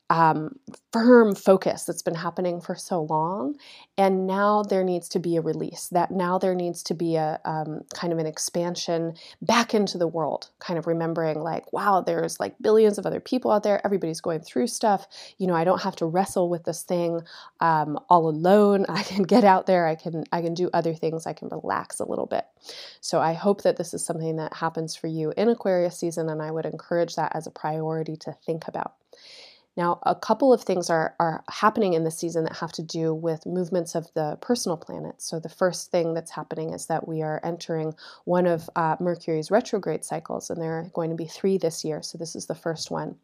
um, 0.09 0.59
firm 0.93 1.33
focus 1.33 1.83
that's 1.83 2.03
been 2.03 2.15
happening 2.15 2.61
for 2.61 2.75
so 2.75 3.03
long. 3.03 3.55
And 3.97 4.27
now 4.27 4.61
there 4.61 4.83
needs 4.83 5.09
to 5.09 5.19
be 5.19 5.35
a 5.35 5.41
release, 5.41 5.87
that 5.89 6.11
now 6.11 6.37
there 6.37 6.53
needs 6.53 6.83
to 6.83 6.93
be 6.93 7.15
a 7.15 7.39
um, 7.43 7.81
kind 7.93 8.13
of 8.13 8.19
an 8.19 8.27
expansion 8.27 9.15
back 9.41 9.73
into 9.73 9.97
the 9.97 10.07
world, 10.07 10.49
kind 10.59 10.77
of 10.77 10.85
remembering 10.85 11.39
like, 11.39 11.73
wow, 11.73 12.01
there's 12.01 12.39
like 12.39 12.55
billions 12.61 12.97
of 12.97 13.05
other 13.05 13.19
people 13.19 13.51
out 13.51 13.63
there. 13.63 13.81
Everybody's 13.83 14.21
going 14.21 14.41
through 14.41 14.67
stuff. 14.67 15.07
You 15.37 15.47
know, 15.47 15.55
I 15.55 15.63
don't 15.63 15.81
have 15.81 15.95
to 15.97 16.05
wrestle 16.05 16.49
with 16.49 16.65
this 16.65 16.83
thing 16.83 17.21
um, 17.59 17.97
all 18.09 18.29
alone. 18.29 18.85
I 18.89 19.01
can 19.03 19.23
get 19.23 19.43
out 19.43 19.65
there. 19.65 19.87
I 19.87 19.95
can, 19.95 20.23
I 20.31 20.41
can 20.41 20.53
do 20.53 20.69
other 20.73 20.93
things. 20.93 21.25
I 21.25 21.33
can 21.33 21.49
relax 21.49 21.99
a 21.99 22.07
little 22.07 22.27
bit. 22.27 22.45
So 23.01 23.21
I 23.21 23.33
hope 23.33 23.63
that 23.63 23.77
this 23.77 23.93
is 23.93 24.05
something 24.05 24.35
that 24.35 24.53
happens 24.53 24.95
for 24.95 25.07
you 25.07 25.33
in 25.35 25.49
Aquarius 25.49 25.97
season. 25.97 26.29
And 26.29 26.41
I 26.41 26.51
would 26.51 26.65
encourage 26.65 27.15
that 27.15 27.35
as 27.35 27.47
a 27.47 27.51
priority 27.51 28.15
to 28.17 28.35
think 28.45 28.67
about. 28.67 28.93
Now, 29.77 29.99
a 30.03 30.15
couple 30.15 30.53
of 30.53 30.61
things 30.61 30.89
are, 30.89 31.15
are 31.19 31.43
happening 31.49 31.93
in 31.93 32.03
this 32.03 32.17
season 32.17 32.45
that 32.45 32.55
have 32.57 32.71
to 32.73 32.83
do 32.83 33.13
with 33.13 33.45
movements 33.45 33.93
of 33.93 34.07
the 34.13 34.37
personal 34.41 34.77
planets. 34.77 35.25
So, 35.29 35.39
the 35.39 35.49
first 35.49 35.91
thing 35.91 36.13
that's 36.13 36.31
happening 36.31 36.73
is 36.73 36.85
that 36.85 37.07
we 37.07 37.21
are 37.21 37.41
entering 37.43 37.93
one 38.23 38.45
of 38.47 38.69
uh, 38.75 38.95
Mercury's 38.99 39.51
retrograde 39.51 40.05
cycles, 40.05 40.49
and 40.49 40.61
there 40.61 40.79
are 40.79 40.89
going 40.93 41.09
to 41.09 41.15
be 41.15 41.25
three 41.25 41.57
this 41.57 41.83
year. 41.83 42.01
So, 42.01 42.17
this 42.17 42.35
is 42.35 42.45
the 42.45 42.55
first 42.55 42.89
one. 42.89 43.15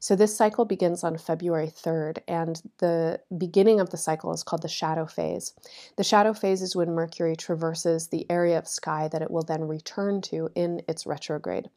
So, 0.00 0.16
this 0.16 0.34
cycle 0.34 0.64
begins 0.64 1.04
on 1.04 1.18
February 1.18 1.68
3rd, 1.68 2.18
and 2.26 2.62
the 2.78 3.20
beginning 3.36 3.80
of 3.80 3.90
the 3.90 3.98
cycle 3.98 4.32
is 4.32 4.42
called 4.42 4.62
the 4.62 4.68
shadow 4.68 5.06
phase. 5.06 5.52
The 5.96 6.04
shadow 6.04 6.32
phase 6.32 6.62
is 6.62 6.74
when 6.74 6.94
Mercury 6.94 7.36
traverses 7.36 8.08
the 8.08 8.26
area 8.30 8.56
of 8.56 8.66
sky 8.66 9.08
that 9.12 9.22
it 9.22 9.30
will 9.30 9.42
then 9.42 9.68
return 9.68 10.22
to 10.22 10.48
in 10.54 10.80
its 10.88 11.06
retrograde. 11.06 11.68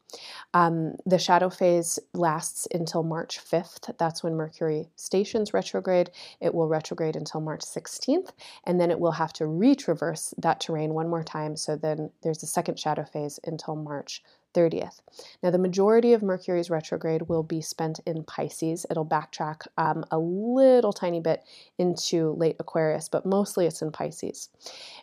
Um, 0.54 0.94
the 1.06 1.18
shadow 1.18 1.50
phase 1.50 1.98
lasts 2.14 2.66
until 2.72 3.02
March 3.02 3.38
5th. 3.38 3.96
That's 3.98 4.21
when 4.22 4.34
Mercury 4.34 4.88
stations 4.96 5.54
retrograde. 5.54 6.10
It 6.40 6.54
will 6.54 6.68
retrograde 6.68 7.16
until 7.16 7.40
March 7.40 7.60
16th, 7.60 8.30
and 8.64 8.80
then 8.80 8.90
it 8.90 9.00
will 9.00 9.12
have 9.12 9.32
to 9.34 9.44
retraverse 9.44 10.34
that 10.38 10.60
terrain 10.60 10.94
one 10.94 11.08
more 11.08 11.22
time. 11.22 11.56
So 11.56 11.76
then 11.76 12.10
there's 12.22 12.42
a 12.42 12.46
second 12.46 12.78
shadow 12.78 13.04
phase 13.04 13.38
until 13.44 13.76
March 13.76 14.22
30th. 14.54 15.00
Now, 15.42 15.50
the 15.50 15.58
majority 15.58 16.12
of 16.12 16.22
Mercury's 16.22 16.70
retrograde 16.70 17.22
will 17.22 17.42
be 17.42 17.60
spent 17.60 18.00
in 18.06 18.24
Pisces. 18.24 18.86
It'll 18.90 19.06
backtrack 19.06 19.66
um, 19.76 20.04
a 20.10 20.18
little 20.18 20.92
tiny 20.92 21.20
bit 21.20 21.42
into 21.78 22.32
late 22.32 22.56
Aquarius, 22.58 23.08
but 23.08 23.26
mostly 23.26 23.66
it's 23.66 23.82
in 23.82 23.92
Pisces. 23.92 24.48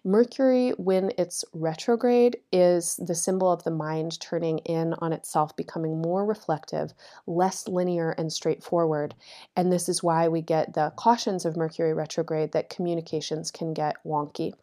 Mercury, 0.03 0.71
when 0.77 1.11
it's 1.17 1.43
retrograde, 1.53 2.37
is 2.51 2.95
the 2.97 3.15
symbol 3.15 3.51
of 3.51 3.63
the 3.63 3.71
mind 3.71 4.19
turning 4.19 4.59
in 4.59 4.93
on 4.95 5.13
itself, 5.13 5.55
becoming 5.55 6.01
more 6.01 6.25
reflective, 6.25 6.93
less 7.27 7.67
linear 7.67 8.11
and 8.11 8.31
straightforward. 8.31 9.15
And 9.55 9.71
this 9.71 9.89
is 9.89 10.03
why 10.03 10.27
we 10.27 10.41
get 10.41 10.73
the 10.73 10.93
cautions 10.95 11.45
of 11.45 11.57
Mercury 11.57 11.93
retrograde 11.93 12.51
that 12.53 12.69
communications 12.69 13.51
can 13.51 13.73
get 13.73 13.95
wonky 14.05 14.53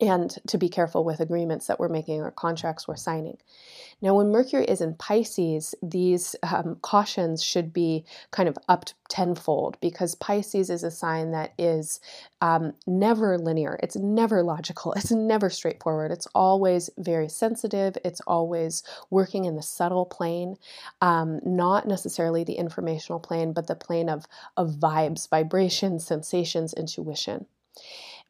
and 0.00 0.36
to 0.48 0.58
be 0.58 0.68
careful 0.68 1.04
with 1.04 1.20
agreements 1.20 1.66
that 1.66 1.78
we're 1.78 1.88
making 1.88 2.20
or 2.20 2.30
contracts 2.30 2.88
we're 2.88 2.96
signing. 2.96 3.38
Now, 4.02 4.14
when 4.14 4.30
Mercury 4.30 4.64
is 4.64 4.80
in 4.80 4.94
Pisces, 4.94 5.74
these 5.82 6.34
um, 6.42 6.76
cautions 6.82 7.42
should 7.42 7.72
be 7.72 8.04
kind 8.32 8.48
of 8.48 8.58
upped 8.68 8.94
tenfold 9.08 9.78
because 9.80 10.16
Pisces 10.16 10.68
is 10.68 10.82
a 10.82 10.90
sign 10.90 11.30
that 11.30 11.54
is 11.56 12.00
um, 12.40 12.74
never 12.86 13.38
linear, 13.38 13.78
it's 13.82 13.96
never 13.96 14.42
logical, 14.42 14.92
it's 14.96 15.12
never 15.12 15.48
straightforward, 15.48 16.10
it's 16.10 16.26
always 16.34 16.90
very 16.98 17.28
sensitive, 17.28 17.96
it's 18.04 18.20
always 18.26 18.82
working 19.10 19.44
in 19.44 19.54
the 19.54 19.62
subtle 19.62 20.06
plane, 20.06 20.56
um, 21.00 21.40
not 21.44 21.86
necessarily 21.86 22.42
the 22.42 22.54
informational 22.54 23.20
plane, 23.20 23.52
but 23.52 23.68
the 23.68 23.76
plane 23.76 24.08
of, 24.08 24.26
of 24.56 24.70
vibes, 24.72 25.28
vibrations, 25.30 26.04
sensations, 26.04 26.74
intuition. 26.74 27.46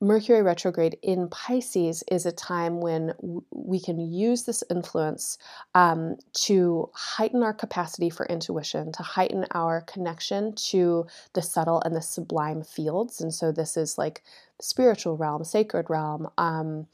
Mercury 0.04 0.42
retrograde 0.42 0.98
in 1.02 1.28
Pisces 1.28 2.04
is 2.10 2.26
a 2.26 2.32
time 2.32 2.80
when 2.80 3.08
w- 3.22 3.42
we 3.50 3.80
can 3.80 3.98
use 3.98 4.44
this 4.44 4.62
influence 4.70 5.38
um, 5.74 6.16
to 6.34 6.90
heighten 6.94 7.42
our 7.42 7.54
capacity 7.54 8.10
for 8.10 8.26
intuition, 8.26 8.92
to 8.92 9.02
heighten 9.02 9.46
our 9.52 9.80
connection 9.80 10.54
to 10.56 11.06
the 11.32 11.42
subtle 11.42 11.80
and 11.86 11.96
the 11.96 12.02
sublime 12.02 12.62
fields. 12.62 13.20
And 13.22 13.32
so, 13.32 13.50
this 13.50 13.78
is 13.78 13.96
like 13.96 14.22
spiritual 14.60 15.16
realm, 15.16 15.44
sacred 15.44 15.90
realm, 15.90 16.28
um, 16.38 16.86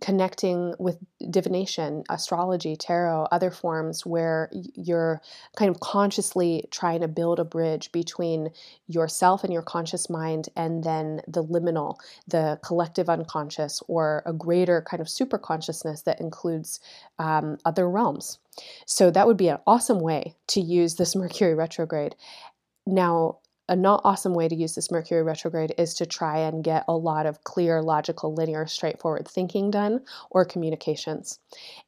connecting 0.00 0.74
with 0.78 0.98
divination, 1.30 2.04
astrology, 2.10 2.76
tarot, 2.76 3.26
other 3.32 3.50
forms 3.50 4.04
where 4.04 4.50
you're 4.52 5.20
kind 5.56 5.70
of 5.70 5.80
consciously 5.80 6.64
trying 6.70 7.00
to 7.00 7.08
build 7.08 7.38
a 7.38 7.44
bridge 7.44 7.90
between 7.92 8.50
yourself 8.86 9.42
and 9.42 9.52
your 9.52 9.62
conscious 9.62 10.10
mind 10.10 10.48
and 10.56 10.84
then 10.84 11.22
the 11.26 11.42
liminal, 11.42 11.96
the 12.28 12.58
collective 12.62 13.08
unconscious, 13.08 13.82
or 13.88 14.22
a 14.26 14.32
greater 14.32 14.82
kind 14.82 15.00
of 15.00 15.08
super 15.08 15.38
consciousness 15.38 16.02
that 16.02 16.20
includes 16.20 16.80
um, 17.18 17.56
other 17.64 17.88
realms. 17.88 18.38
So 18.86 19.10
that 19.10 19.26
would 19.26 19.38
be 19.38 19.48
an 19.48 19.58
awesome 19.66 20.00
way 20.00 20.34
to 20.48 20.60
use 20.60 20.96
this 20.96 21.16
Mercury 21.20 21.54
retrograde. 21.54 22.16
Now, 22.86 23.38
a 23.70 23.76
not 23.76 24.00
awesome 24.02 24.34
way 24.34 24.48
to 24.48 24.54
use 24.54 24.74
this 24.74 24.90
Mercury 24.90 25.22
retrograde 25.22 25.72
is 25.78 25.94
to 25.94 26.04
try 26.04 26.38
and 26.38 26.64
get 26.64 26.84
a 26.88 26.96
lot 26.96 27.24
of 27.24 27.44
clear, 27.44 27.80
logical, 27.80 28.34
linear, 28.34 28.66
straightforward 28.66 29.28
thinking 29.28 29.70
done 29.70 30.00
or 30.28 30.44
communications. 30.44 31.38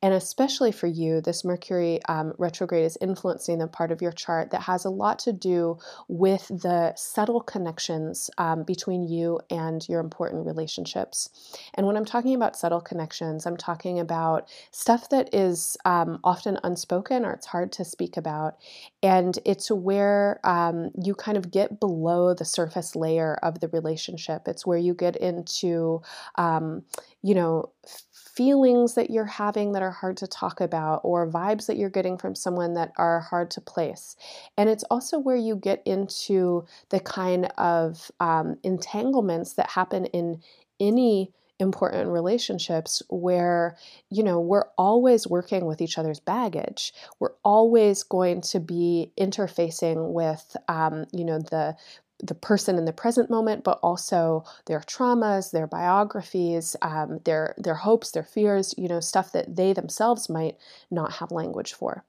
And 0.01 0.15
especially 0.15 0.71
for 0.71 0.87
you, 0.87 1.21
this 1.21 1.45
Mercury 1.45 2.01
um, 2.09 2.35
retrograde 2.39 2.85
is 2.85 2.97
influencing 3.01 3.59
the 3.59 3.67
part 3.67 3.91
of 3.91 4.01
your 4.01 4.13
chart 4.13 4.53
that 4.53 4.63
has 4.63 4.85
a 4.85 4.91
lot 4.91 5.19
to 5.21 5.33
do 5.33 5.77
with 6.07 6.47
the 6.47 6.95
subtle 6.95 7.41
connections 7.41 8.31
um, 8.39 8.63
between 8.63 9.09
you 9.09 9.41
and 9.51 9.85
your 9.89 9.99
important 9.99 10.47
relationships. 10.47 11.59
And 11.75 11.85
when 11.89 11.97
I'm 11.97 12.05
talking 12.05 12.37
about 12.37 12.57
subtle 12.57 12.81
connections, 12.81 13.45
I'm 13.45 13.57
talking 13.57 13.99
about 13.99 14.49
stuff 14.71 15.09
that 15.09 15.35
is 15.35 15.77
um, 15.85 16.21
often 16.23 16.59
unspoken 16.63 17.25
or 17.25 17.33
it's 17.33 17.47
hard 17.47 17.73
to 17.73 17.85
speak 17.85 18.17
about. 18.17 18.55
And 19.03 19.39
it's 19.45 19.71
where 19.71 20.39
um, 20.45 20.91
you 21.03 21.15
kind 21.15 21.37
of 21.37 21.51
get 21.51 21.81
below 21.81 22.35
the 22.35 22.45
surface 22.45 22.95
layer 22.95 23.35
of 23.43 23.59
the 23.59 23.69
relationship. 23.69 24.43
It's 24.47 24.65
where 24.65 24.79
you 24.79 24.95
get 24.95 25.17
into, 25.17 26.03
um, 26.37 26.85
you 27.23 27.35
know, 27.35 27.71
feelings 28.13 28.95
that 28.95 29.11
you're 29.11 29.25
having 29.25 29.73
that 29.73 29.83
are 29.83 29.91
hard 29.91 30.17
to 30.19 30.27
talk 30.27 30.61
about 30.61 31.01
or 31.05 31.29
vibes 31.29 31.67
that 31.67 31.77
you're 31.77 31.91
getting 31.91 32.17
from 32.17 32.35
someone 32.35 32.75
that 32.75 32.93
are 32.97 33.21
hard 33.21 33.51
to 33.51 33.61
place. 33.61 34.17
And 34.57 34.71
it's 34.71 34.85
also 34.85 35.19
where 35.19 35.37
you 35.37 35.57
get 35.57 35.83
into 35.85 36.65
the 36.91 37.01
kind 37.01 37.47
of 37.59 38.11
um, 38.21 38.57
entanglements 38.63 39.55
that 39.55 39.71
happen 39.71 40.07
in 40.07 40.41
any 40.81 41.33
important 41.63 42.11
relationships 42.11 43.03
where 43.09 43.77
you 44.11 44.23
know 44.23 44.39
we're 44.39 44.69
always 44.77 45.27
working 45.27 45.65
with 45.65 45.81
each 45.81 45.97
other's 45.97 46.21
baggage 46.21 46.93
we're 47.21 47.33
always 47.43 48.03
going 48.03 48.41
to 48.43 48.61
be 48.61 49.13
interfacing 49.19 50.13
with 50.13 50.57
um, 50.69 51.07
you 51.13 51.25
know 51.25 51.39
the 51.39 51.75
the 52.23 52.35
person 52.35 52.79
in 52.79 52.85
the 52.85 52.93
present 52.93 53.29
moment, 53.29 53.65
but 53.65 53.81
also 53.83 54.45
their 54.67 54.81
traumas, 54.81 55.51
their 55.51 55.67
biographies, 55.67 56.77
um, 56.81 57.19
their 57.25 57.55
their 57.59 57.75
hopes, 57.75 58.13
their 58.13 58.23
fears, 58.23 58.75
you 58.79 58.89
know, 58.89 59.01
stuff 59.01 59.33
that 59.33 59.57
they 59.57 59.73
themselves 59.73 60.29
might 60.29 60.57
not 60.91 61.15
have 61.15 61.33
language 61.33 61.73
for. 61.73 62.05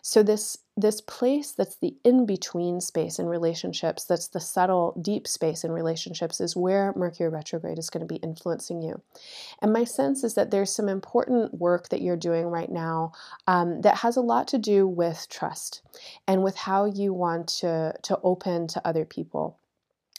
So 0.00 0.22
this 0.22 0.58
this 0.80 1.00
place 1.00 1.52
that's 1.52 1.76
the 1.76 1.96
in-between 2.04 2.80
space 2.80 3.18
in 3.18 3.26
relationships, 3.26 4.04
that's 4.04 4.28
the 4.28 4.40
subtle, 4.40 4.98
deep 5.02 5.26
space 5.26 5.64
in 5.64 5.72
relationships, 5.72 6.40
is 6.40 6.56
where 6.56 6.92
Mercury 6.96 7.28
retrograde 7.28 7.78
is 7.78 7.90
going 7.90 8.06
to 8.06 8.14
be 8.14 8.20
influencing 8.20 8.80
you. 8.80 9.02
And 9.60 9.72
my 9.72 9.84
sense 9.84 10.24
is 10.24 10.34
that 10.34 10.50
there's 10.50 10.74
some 10.74 10.88
important 10.88 11.54
work 11.54 11.88
that 11.88 12.02
you're 12.02 12.16
doing 12.16 12.46
right 12.46 12.70
now 12.70 13.12
um, 13.46 13.80
that 13.80 13.98
has 13.98 14.16
a 14.16 14.20
lot 14.20 14.48
to 14.48 14.58
do 14.58 14.86
with 14.86 15.26
trust 15.28 15.82
and 16.26 16.42
with 16.42 16.56
how 16.56 16.84
you 16.84 17.12
want 17.12 17.48
to, 17.48 17.94
to 18.02 18.18
open 18.22 18.68
to 18.68 18.86
other 18.86 19.04
people. 19.04 19.58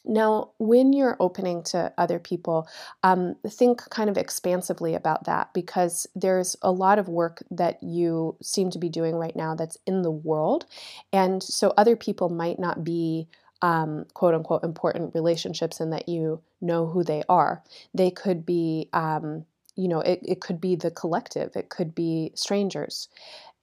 Now, 0.05 0.51
when 0.57 0.93
you're 0.93 1.17
opening 1.19 1.63
to 1.63 1.93
other 1.97 2.19
people, 2.19 2.67
um, 3.03 3.35
think 3.47 3.89
kind 3.89 4.09
of 4.09 4.17
expansively 4.17 4.95
about 4.95 5.25
that 5.25 5.53
because 5.53 6.07
there's 6.15 6.55
a 6.61 6.71
lot 6.71 6.99
of 6.99 7.07
work 7.07 7.43
that 7.51 7.81
you 7.83 8.35
seem 8.41 8.69
to 8.71 8.79
be 8.79 8.89
doing 8.89 9.15
right 9.15 9.35
now 9.35 9.55
that's 9.55 9.77
in 9.85 10.01
the 10.01 10.11
world. 10.11 10.65
And 11.11 11.41
so 11.43 11.73
other 11.77 11.95
people 11.95 12.29
might 12.29 12.59
not 12.59 12.83
be 12.83 13.27
um, 13.61 14.05
quote 14.13 14.33
unquote 14.33 14.63
important 14.63 15.13
relationships 15.13 15.79
and 15.79 15.91
that 15.93 16.07
you 16.07 16.41
know 16.61 16.87
who 16.87 17.03
they 17.03 17.23
are. 17.27 17.63
They 17.93 18.11
could 18.11 18.45
be, 18.45 18.89
um, 18.93 19.45
you 19.75 19.87
know, 19.87 19.99
it, 19.99 20.19
it 20.23 20.41
could 20.41 20.61
be 20.61 20.75
the 20.75 20.91
collective, 20.91 21.55
it 21.55 21.69
could 21.69 21.93
be 21.93 22.31
strangers. 22.35 23.09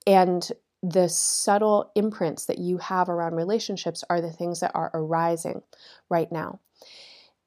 And 0.07 0.49
the 0.89 1.09
subtle 1.09 1.91
imprints 1.97 2.47
that 2.47 2.59
you 2.59 2.79
have 2.79 3.09
around 3.09 3.35
relationships 3.35 4.05
are 4.09 4.21
the 4.21 4.31
things 4.31 4.61
that 4.61 4.73
are 4.75 4.91
arising 4.95 5.63
right 6.09 6.31
now. 6.31 6.61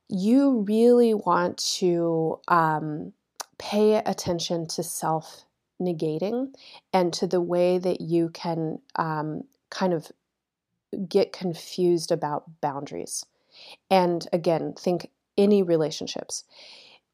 You 0.10 0.65
really 0.67 1.13
want 1.13 1.58
to 1.77 2.39
um, 2.48 3.13
pay 3.58 3.96
attention 3.96 4.67
to 4.67 4.84
self 4.84 5.46
negating 5.81 6.53
and 6.91 7.13
to 7.13 7.27
the 7.27 7.39
way 7.39 7.77
that 7.77 8.01
you 8.01 8.29
can 8.29 8.79
um, 8.98 9.43
kind 9.69 9.93
of 9.93 10.12
get 11.08 11.31
confused 11.31 12.12
about 12.12 12.50
boundaries. 12.60 13.25
And 13.89 14.27
again, 14.34 14.74
think 14.77 15.10
any 15.38 15.63
relationships 15.63 16.43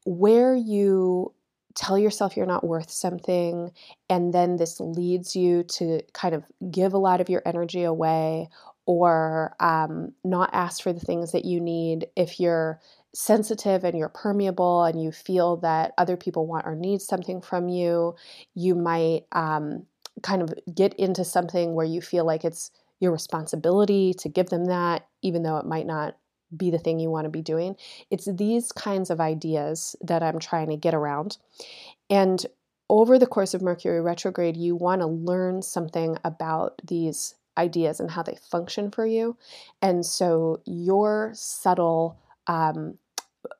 where 0.04 0.56
you 0.56 1.32
tell 1.76 1.98
yourself 1.98 2.36
you're 2.36 2.46
not 2.46 2.66
worth 2.66 2.90
something, 2.90 3.70
and 4.10 4.32
then 4.34 4.56
this 4.56 4.80
leads 4.80 5.36
you 5.36 5.62
to 5.64 6.00
kind 6.12 6.34
of 6.34 6.44
give 6.70 6.92
a 6.94 6.98
lot 6.98 7.20
of 7.20 7.28
your 7.28 7.42
energy 7.46 7.84
away 7.84 8.48
or 8.86 9.54
um, 9.60 10.12
not 10.24 10.50
ask 10.52 10.82
for 10.82 10.92
the 10.92 11.00
things 11.00 11.32
that 11.32 11.44
you 11.44 11.60
need 11.60 12.06
if 12.16 12.40
you're 12.40 12.80
sensitive 13.14 13.84
and 13.84 13.98
you're 13.98 14.08
permeable 14.08 14.84
and 14.84 15.02
you 15.02 15.10
feel 15.10 15.56
that 15.58 15.92
other 15.98 16.16
people 16.16 16.46
want 16.46 16.66
or 16.66 16.74
need 16.74 17.00
something 17.00 17.40
from 17.40 17.68
you 17.68 18.14
you 18.54 18.74
might 18.74 19.22
um, 19.32 19.86
kind 20.22 20.42
of 20.42 20.52
get 20.74 20.92
into 20.94 21.24
something 21.24 21.74
where 21.74 21.86
you 21.86 22.00
feel 22.02 22.26
like 22.26 22.44
it's 22.44 22.70
your 23.00 23.12
responsibility 23.12 24.12
to 24.14 24.28
give 24.28 24.48
them 24.50 24.66
that 24.66 25.06
even 25.22 25.42
though 25.42 25.56
it 25.56 25.66
might 25.66 25.86
not 25.86 26.16
be 26.54 26.70
the 26.70 26.78
thing 26.78 26.98
you 26.98 27.10
want 27.10 27.24
to 27.24 27.30
be 27.30 27.42
doing. 27.42 27.76
It's 28.10 28.28
these 28.30 28.72
kinds 28.72 29.10
of 29.10 29.20
ideas 29.20 29.96
that 30.00 30.22
I'm 30.22 30.38
trying 30.38 30.68
to 30.68 30.76
get 30.76 30.94
around. 30.94 31.38
And 32.10 32.44
over 32.88 33.18
the 33.18 33.26
course 33.26 33.54
of 33.54 33.62
Mercury 33.62 34.00
retrograde, 34.00 34.56
you 34.56 34.76
want 34.76 35.00
to 35.00 35.06
learn 35.06 35.62
something 35.62 36.18
about 36.24 36.80
these 36.86 37.34
ideas 37.58 38.00
and 38.00 38.10
how 38.10 38.22
they 38.22 38.36
function 38.50 38.90
for 38.90 39.06
you. 39.06 39.36
And 39.82 40.04
so 40.04 40.60
your 40.66 41.32
subtle 41.34 42.18
um, 42.46 42.98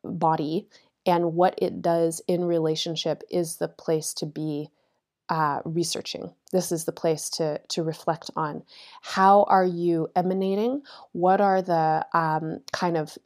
body 0.04 0.68
and 1.06 1.34
what 1.34 1.54
it 1.58 1.80
does 1.82 2.20
in 2.28 2.44
relationship 2.44 3.22
is 3.30 3.56
the 3.56 3.68
place 3.68 4.12
to 4.14 4.26
be 4.26 4.70
uh, 5.28 5.60
researching. 5.64 6.32
This 6.52 6.70
is 6.72 6.84
the 6.84 6.92
place 6.92 7.28
to 7.30 7.60
to 7.68 7.82
reflect 7.82 8.30
on. 8.36 8.62
How 9.02 9.44
are 9.44 9.64
you 9.64 10.08
emanating? 10.14 10.82
What 11.12 11.40
are 11.40 11.62
the 11.62 12.06
um, 12.12 12.60
kind 12.72 12.96
of 12.96 13.16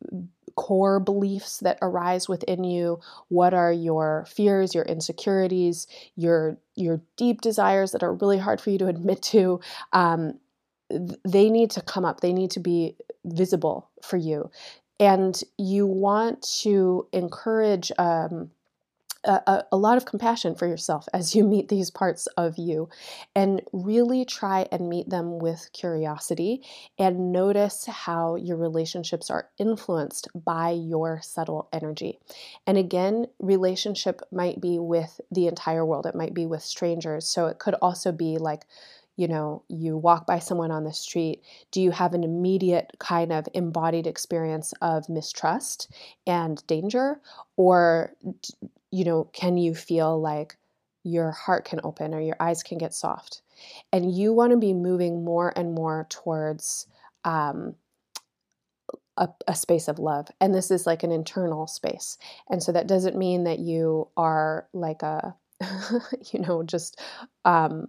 core 0.57 1.00
beliefs 1.00 1.59
that 1.59 1.78
arise 1.83 2.28
within 2.28 2.64
you? 2.64 3.00
What 3.28 3.54
are 3.54 3.73
your 3.73 4.26
fears, 4.28 4.75
your 4.75 4.85
insecurities, 4.85 5.87
your 6.16 6.59
your 6.75 7.00
deep 7.16 7.40
desires 7.40 7.92
that 7.92 8.02
are 8.02 8.14
really 8.14 8.38
hard 8.38 8.61
for 8.61 8.71
you 8.71 8.78
to 8.78 8.87
admit 8.95 9.23
to? 9.23 9.61
Um, 9.92 10.38
they 11.25 11.50
need 11.50 11.71
to 11.73 11.83
come 11.83 12.04
up. 12.04 12.21
They 12.21 12.33
need 12.33 12.50
to 12.52 12.61
be 12.61 12.97
visible 13.25 13.90
for 14.02 14.16
you, 14.16 14.50
and 14.99 15.40
you 15.59 15.87
want 15.87 16.42
to 16.62 17.07
encourage. 17.12 17.92
Um, 17.99 18.50
a, 19.25 19.65
a, 19.71 19.77
lot 19.77 19.97
of 19.97 20.07
compassion 20.07 20.55
for 20.55 20.67
yourself 20.67 21.07
as 21.12 21.35
you 21.35 21.45
meet 21.45 21.69
these 21.69 21.91
parts 21.91 22.27
of 22.39 22.57
you 22.57 22.89
and 23.35 23.61
really 23.73 24.25
try 24.25 24.67
and 24.73 24.89
meet 24.89 25.11
them 25.11 25.39
with 25.39 25.69
curiosity 25.73 26.62
and 26.99 27.33
notice 27.33 27.87
how 27.87 28.37
your 28.37 28.57
relationships 28.57 29.31
are 29.31 29.49
influenced 29.59 30.29
by 30.35 30.71
your 30.71 31.21
subtle 31.23 31.69
energy. 31.73 32.19
And 32.67 32.79
again, 32.79 33.27
relationship 33.39 34.23
might 34.33 34.61
be 34.61 34.79
with 34.79 35.21
the 35.31 35.47
entire 35.47 35.85
world, 35.85 36.07
it 36.07 36.15
might 36.15 36.35
be 36.35 36.47
with 36.47 36.62
strangers. 36.62 37.27
So 37.27 37.47
it 37.47 37.59
could 37.59 37.75
also 37.75 38.12
be 38.12 38.39
like, 38.39 38.65
you 39.21 39.29
know, 39.29 39.62
you 39.69 39.99
walk 39.99 40.27
by 40.27 40.39
someone 40.39 40.71
on 40.71 40.85
the 40.85 40.95
street, 40.95 41.43
do 41.73 41.83
you 41.83 41.91
have 41.91 42.15
an 42.15 42.25
immediate 42.25 42.91
kind 42.99 43.33
of 43.33 43.47
embodied 43.52 44.06
experience 44.06 44.73
of 44.80 45.11
mistrust 45.11 45.93
and 46.26 46.67
danger? 46.67 47.21
Or 47.59 48.15
you 48.91 49.04
know, 49.04 49.25
can 49.35 49.59
you 49.59 49.75
feel 49.75 50.19
like 50.19 50.56
your 51.02 51.33
heart 51.33 51.67
can 51.67 51.80
open 51.85 52.15
or 52.15 52.21
your 52.23 52.37
eyes 52.41 52.63
can 52.63 52.78
get 52.78 52.95
soft? 52.95 53.43
And 53.93 54.11
you 54.11 54.33
want 54.33 54.52
to 54.52 54.56
be 54.56 54.73
moving 54.73 55.23
more 55.23 55.52
and 55.54 55.75
more 55.75 56.06
towards 56.09 56.87
um, 57.23 57.75
a, 59.19 59.28
a, 59.47 59.54
space 59.54 59.87
of 59.87 59.99
love. 59.99 60.28
And 60.41 60.54
this 60.54 60.71
is 60.71 60.87
like 60.87 61.02
an 61.02 61.13
internal 61.13 61.67
space. 61.67 62.17
And 62.49 62.63
so 62.63 62.73
that 62.73 62.87
doesn't 62.87 63.19
mean 63.19 63.45
that 63.45 63.59
you 63.59 64.09
are 64.17 64.67
like 64.73 65.02
a, 65.02 65.35
you 66.33 66.41
know, 66.41 66.63
just 66.63 66.99
um, 67.45 67.89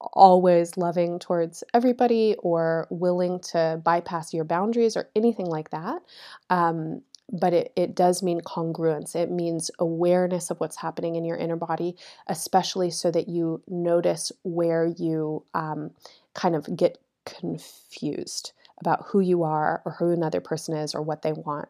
always 0.00 0.76
loving 0.76 1.18
towards 1.18 1.62
everybody 1.74 2.34
or 2.38 2.86
willing 2.90 3.40
to 3.40 3.80
bypass 3.84 4.32
your 4.32 4.44
boundaries 4.44 4.96
or 4.96 5.08
anything 5.14 5.46
like 5.46 5.70
that. 5.70 6.02
Um, 6.48 7.02
but 7.32 7.52
it, 7.52 7.72
it 7.76 7.94
does 7.94 8.22
mean 8.22 8.40
congruence. 8.40 9.14
It 9.14 9.30
means 9.30 9.70
awareness 9.78 10.50
of 10.50 10.58
what's 10.58 10.76
happening 10.76 11.14
in 11.14 11.24
your 11.24 11.36
inner 11.36 11.56
body, 11.56 11.96
especially 12.26 12.90
so 12.90 13.10
that 13.12 13.28
you 13.28 13.62
notice 13.68 14.32
where 14.42 14.86
you 14.86 15.44
um, 15.54 15.92
kind 16.34 16.56
of 16.56 16.76
get 16.76 16.98
confused 17.24 18.52
about 18.80 19.04
who 19.08 19.20
you 19.20 19.44
are 19.44 19.82
or 19.84 19.92
who 19.92 20.10
another 20.10 20.40
person 20.40 20.74
is 20.76 20.94
or 20.94 21.02
what 21.02 21.22
they 21.22 21.32
want. 21.32 21.68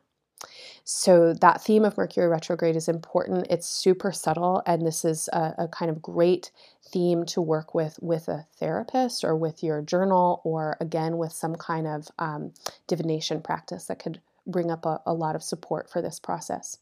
So, 0.84 1.34
that 1.34 1.62
theme 1.62 1.84
of 1.84 1.96
Mercury 1.96 2.26
retrograde 2.26 2.76
is 2.76 2.88
important. 2.88 3.46
It's 3.50 3.66
super 3.66 4.12
subtle, 4.12 4.62
and 4.66 4.86
this 4.86 5.04
is 5.04 5.28
a, 5.32 5.54
a, 5.58 5.68
kind 5.68 5.90
of 5.90 6.02
great 6.02 6.50
theme 6.82 7.24
to 7.26 7.40
work 7.40 7.74
with 7.74 7.98
with 8.02 8.28
a 8.28 8.46
therapist 8.56 9.22
or 9.22 9.36
with 9.36 9.62
your 9.62 9.82
journal, 9.82 10.40
or 10.44 10.76
again 10.80 11.18
with 11.18 11.32
some 11.32 11.54
kind 11.54 11.86
of 11.86 12.08
um, 12.18 12.52
divination 12.86 13.40
practice 13.40 13.84
that 13.84 13.98
could 13.98 14.20
bring 14.46 14.70
up 14.70 14.84
a, 14.86 15.00
a 15.06 15.14
lot 15.14 15.36
of 15.36 15.42
support 15.42 15.88
for 15.90 16.02
this 16.02 16.18
process. 16.18 16.78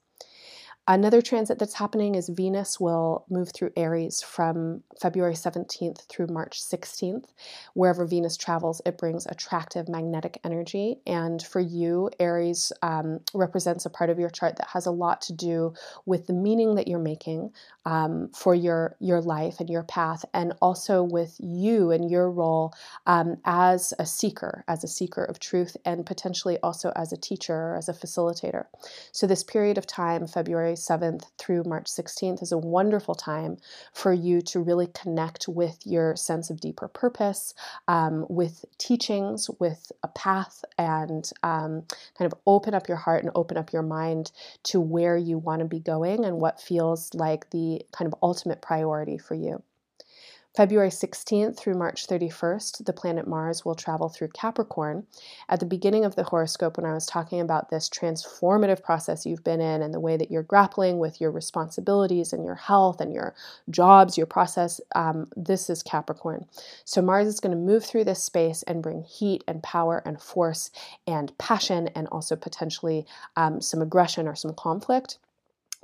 Another 0.91 1.21
transit 1.21 1.59
that's 1.59 1.75
happening 1.75 2.15
is 2.15 2.31
Venus 2.31 2.81
will 2.81 3.27
move 3.29 3.51
through 3.53 3.73
Aries 3.77 4.23
from 4.23 4.83
February 4.99 5.35
17th 5.35 6.07
through 6.09 6.29
March 6.29 6.63
16th. 6.63 7.27
Wherever 7.75 8.07
Venus 8.07 8.39
travels, 8.39 8.81
it 8.87 8.97
brings 8.97 9.27
attractive 9.27 9.87
magnetic 9.87 10.41
energy. 10.45 10.97
And 11.07 11.43
for 11.43 11.61
you, 11.61 12.09
Aries 12.19 12.73
um, 12.81 13.21
represents 13.35 13.85
a 13.85 13.91
part 13.91 14.09
of 14.09 14.19
your 14.19 14.31
chart 14.31 14.57
that 14.57 14.69
has 14.69 14.87
a 14.87 14.91
lot 14.91 15.21
to 15.23 15.35
do 15.35 15.75
with 16.07 16.27
the 16.27 16.33
meaning 16.33 16.77
that 16.77 16.89
you're 16.89 16.99
making 16.99 17.53
um, 17.85 18.31
for 18.35 18.55
your, 18.55 18.97
your 18.99 19.21
life 19.21 19.61
and 19.61 19.69
your 19.69 19.83
path, 19.83 20.25
and 20.33 20.55
also 20.63 21.03
with 21.03 21.37
you 21.39 21.91
and 21.91 22.11
your 22.11 22.31
role 22.31 22.73
um, 23.07 23.37
as 23.45 23.93
a 23.99 24.07
seeker, 24.07 24.65
as 24.69 24.85
a 24.85 24.89
seeker 24.89 25.25
of 25.25 25.39
truth, 25.39 25.77
and 25.85 26.07
potentially 26.07 26.59
also 26.63 26.93
as 26.97 27.13
a 27.13 27.17
teacher 27.19 27.55
or 27.55 27.77
as 27.77 27.91
a 27.91 27.95
facilitator. 27.95 28.65
So, 29.13 29.27
this 29.27 29.45
period 29.45 29.77
of 29.77 29.87
time, 29.87 30.27
February 30.27 30.78
7th 30.79 31.25
through 31.39 31.65
March 31.65 31.87
16th 31.87 32.43
is 32.43 32.53
a 32.53 32.59
wonderful 32.59 33.15
time 33.15 33.57
for 33.93 34.13
you 34.13 34.41
to 34.43 34.61
really 34.61 34.89
connect 34.89 35.49
with 35.49 35.79
your 35.85 36.17
sense 36.17 36.51
of 36.51 36.61
deeper 36.61 36.89
purpose, 36.89 37.55
um, 37.89 38.27
with 38.29 38.65
teachings, 38.79 39.51
with 39.59 39.91
a 40.03 40.09
path, 40.09 40.65
and 40.77 41.31
um, 41.43 41.83
kind 42.17 42.33
of 42.33 42.35
open 42.47 42.75
up 42.75 42.89
your 42.89 42.97
heart 42.97 43.23
and 43.23 43.33
open 43.35 43.57
up 43.57 43.73
your 43.73 43.83
mind 43.83 44.33
to 44.65 44.81
where 44.81 45.17
you 45.17 45.39
want 45.39 45.61
to 45.61 45.67
be 45.67 45.81
going 45.81 46.25
and 46.25 46.41
what 46.41 46.61
feels 46.61 47.13
like 47.15 47.51
the 47.51 47.83
kind 47.93 48.07
of 48.13 48.19
ultimate 48.23 48.63
priority 48.63 49.19
for 49.19 49.35
you. 49.35 49.63
February 50.59 50.89
16th 50.89 51.57
through 51.57 51.75
March 51.75 52.09
31st, 52.09 52.85
the 52.85 52.93
planet 52.93 53.29
Mars 53.29 53.65
will 53.65 53.77
travel 53.77 54.09
through 54.09 54.27
Capricorn. 54.27 55.07
At 55.49 55.61
the 55.61 55.67
beginning 55.67 56.05
of 56.05 56.17
the 56.17 56.25
horoscope, 56.25 56.77
when 56.77 56.85
I 56.85 56.95
was 56.95 57.07
talking 57.07 57.41
about 57.41 57.71
this 57.71 57.89
transformative 57.89 58.83
process 58.83 59.25
you've 59.25 59.45
been 59.45 59.61
in 59.61 59.83
and 59.83 59.95
the 59.95 60.01
way 60.01 60.17
that 60.17 60.33
you're 60.33 60.43
grappling 60.43 60.99
with 60.99 61.21
your 61.21 61.31
responsibilities 61.31 62.33
and 62.33 62.45
your 62.45 62.57
health 62.57 63.01
and 63.01 63.13
your 63.13 63.37
jobs, 63.71 64.19
your 64.19 64.27
process, 64.27 64.81
um, 64.97 65.29
this 65.37 65.71
is 65.71 65.81
Capricorn. 65.81 66.45
So 66.85 67.01
Mars 67.03 67.29
is 67.29 67.39
going 67.39 67.53
to 67.53 67.57
move 67.57 67.85
through 67.85 68.07
this 68.07 68.25
space 68.25 68.65
and 68.65 68.83
bring 68.83 69.05
heat 69.05 69.45
and 69.47 69.63
power 69.63 70.03
and 70.05 70.21
force 70.21 70.73
and 71.07 71.39
passion 71.39 71.87
and 71.95 72.09
also 72.09 72.35
potentially 72.35 73.07
um, 73.37 73.61
some 73.61 73.81
aggression 73.81 74.27
or 74.27 74.35
some 74.35 74.55
conflict. 74.55 75.19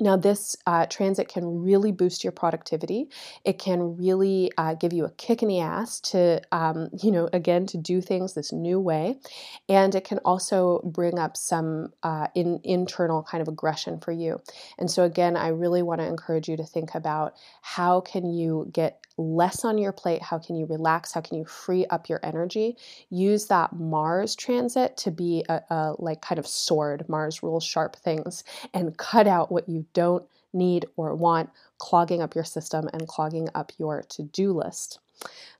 Now, 0.00 0.16
this 0.16 0.56
uh, 0.66 0.86
transit 0.86 1.28
can 1.28 1.62
really 1.62 1.92
boost 1.92 2.24
your 2.24 2.32
productivity. 2.32 3.08
It 3.44 3.60
can 3.60 3.96
really 3.96 4.50
uh, 4.58 4.74
give 4.74 4.92
you 4.92 5.04
a 5.04 5.10
kick 5.10 5.42
in 5.42 5.48
the 5.48 5.60
ass 5.60 6.00
to, 6.00 6.42
um, 6.50 6.88
you 7.00 7.12
know, 7.12 7.28
again, 7.32 7.66
to 7.66 7.78
do 7.78 8.00
things 8.00 8.34
this 8.34 8.52
new 8.52 8.80
way. 8.80 9.20
And 9.68 9.94
it 9.94 10.04
can 10.04 10.18
also 10.24 10.80
bring 10.84 11.18
up 11.18 11.36
some 11.36 11.92
uh, 12.02 12.26
in, 12.34 12.60
internal 12.64 13.22
kind 13.22 13.40
of 13.40 13.46
aggression 13.46 14.00
for 14.00 14.10
you. 14.10 14.40
And 14.78 14.90
so, 14.90 15.04
again, 15.04 15.36
I 15.36 15.48
really 15.48 15.82
want 15.82 16.00
to 16.00 16.06
encourage 16.06 16.48
you 16.48 16.56
to 16.56 16.64
think 16.64 16.96
about 16.96 17.34
how 17.62 18.00
can 18.00 18.26
you 18.26 18.68
get 18.72 19.03
less 19.16 19.64
on 19.64 19.78
your 19.78 19.92
plate? 19.92 20.22
How 20.22 20.38
can 20.38 20.56
you 20.56 20.66
relax? 20.66 21.12
How 21.12 21.20
can 21.20 21.38
you 21.38 21.44
free 21.44 21.86
up 21.86 22.08
your 22.08 22.20
energy? 22.22 22.76
Use 23.10 23.46
that 23.46 23.72
Mars 23.72 24.34
transit 24.34 24.96
to 24.98 25.10
be 25.10 25.44
a, 25.48 25.60
a 25.70 25.94
like 25.98 26.20
kind 26.20 26.38
of 26.38 26.46
sword. 26.46 27.04
Mars 27.08 27.42
rules 27.42 27.64
sharp 27.64 27.96
things 27.96 28.44
and 28.72 28.96
cut 28.96 29.26
out 29.26 29.52
what 29.52 29.68
you 29.68 29.86
don't 29.92 30.26
need 30.52 30.86
or 30.96 31.14
want, 31.14 31.50
clogging 31.78 32.22
up 32.22 32.34
your 32.34 32.44
system 32.44 32.88
and 32.92 33.08
clogging 33.08 33.48
up 33.54 33.72
your 33.78 34.02
to 34.08 34.22
do 34.22 34.52
list 34.52 35.00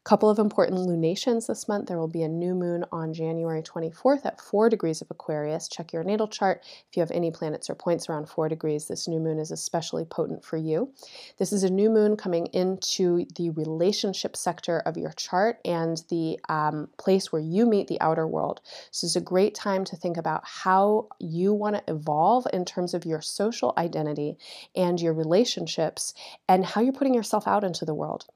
couple 0.04 0.28
of 0.28 0.38
important 0.38 0.78
lunations 0.80 1.46
this 1.46 1.66
month. 1.66 1.88
There 1.88 1.98
will 1.98 2.08
be 2.08 2.22
a 2.22 2.28
new 2.28 2.54
moon 2.54 2.84
on 2.92 3.14
January 3.14 3.62
24th 3.62 4.26
at 4.26 4.40
4 4.40 4.68
degrees 4.68 5.00
of 5.00 5.10
Aquarius. 5.10 5.66
Check 5.66 5.94
your 5.94 6.04
natal 6.04 6.28
chart. 6.28 6.62
If 6.62 6.96
you 6.96 7.00
have 7.00 7.10
any 7.10 7.30
planets 7.30 7.70
or 7.70 7.74
points 7.74 8.08
around 8.08 8.28
4 8.28 8.50
degrees, 8.50 8.86
this 8.86 9.08
new 9.08 9.18
moon 9.18 9.38
is 9.38 9.50
especially 9.50 10.04
potent 10.04 10.44
for 10.44 10.58
you. 10.58 10.92
This 11.38 11.54
is 11.54 11.64
a 11.64 11.70
new 11.70 11.88
moon 11.88 12.18
coming 12.18 12.46
into 12.52 13.24
the 13.36 13.48
relationship 13.50 14.36
sector 14.36 14.80
of 14.80 14.98
your 14.98 15.12
chart 15.12 15.58
and 15.64 16.02
the 16.10 16.38
um, 16.50 16.88
place 16.98 17.32
where 17.32 17.42
you 17.42 17.64
meet 17.64 17.88
the 17.88 18.00
outer 18.02 18.26
world. 18.26 18.60
So 18.90 19.06
it's 19.06 19.16
a 19.16 19.22
great 19.22 19.54
time 19.54 19.86
to 19.86 19.96
think 19.96 20.18
about 20.18 20.42
how 20.44 21.08
you 21.18 21.54
want 21.54 21.76
to 21.76 21.92
evolve 21.92 22.46
in 22.52 22.66
terms 22.66 22.92
of 22.92 23.06
your 23.06 23.22
social 23.22 23.72
identity 23.78 24.36
and 24.76 25.00
your 25.00 25.14
relationships 25.14 26.12
and 26.46 26.66
how 26.66 26.82
you're 26.82 26.92
putting 26.92 27.14
yourself 27.14 27.48
out 27.48 27.64
into 27.64 27.86
the 27.86 27.94
world. 27.94 28.26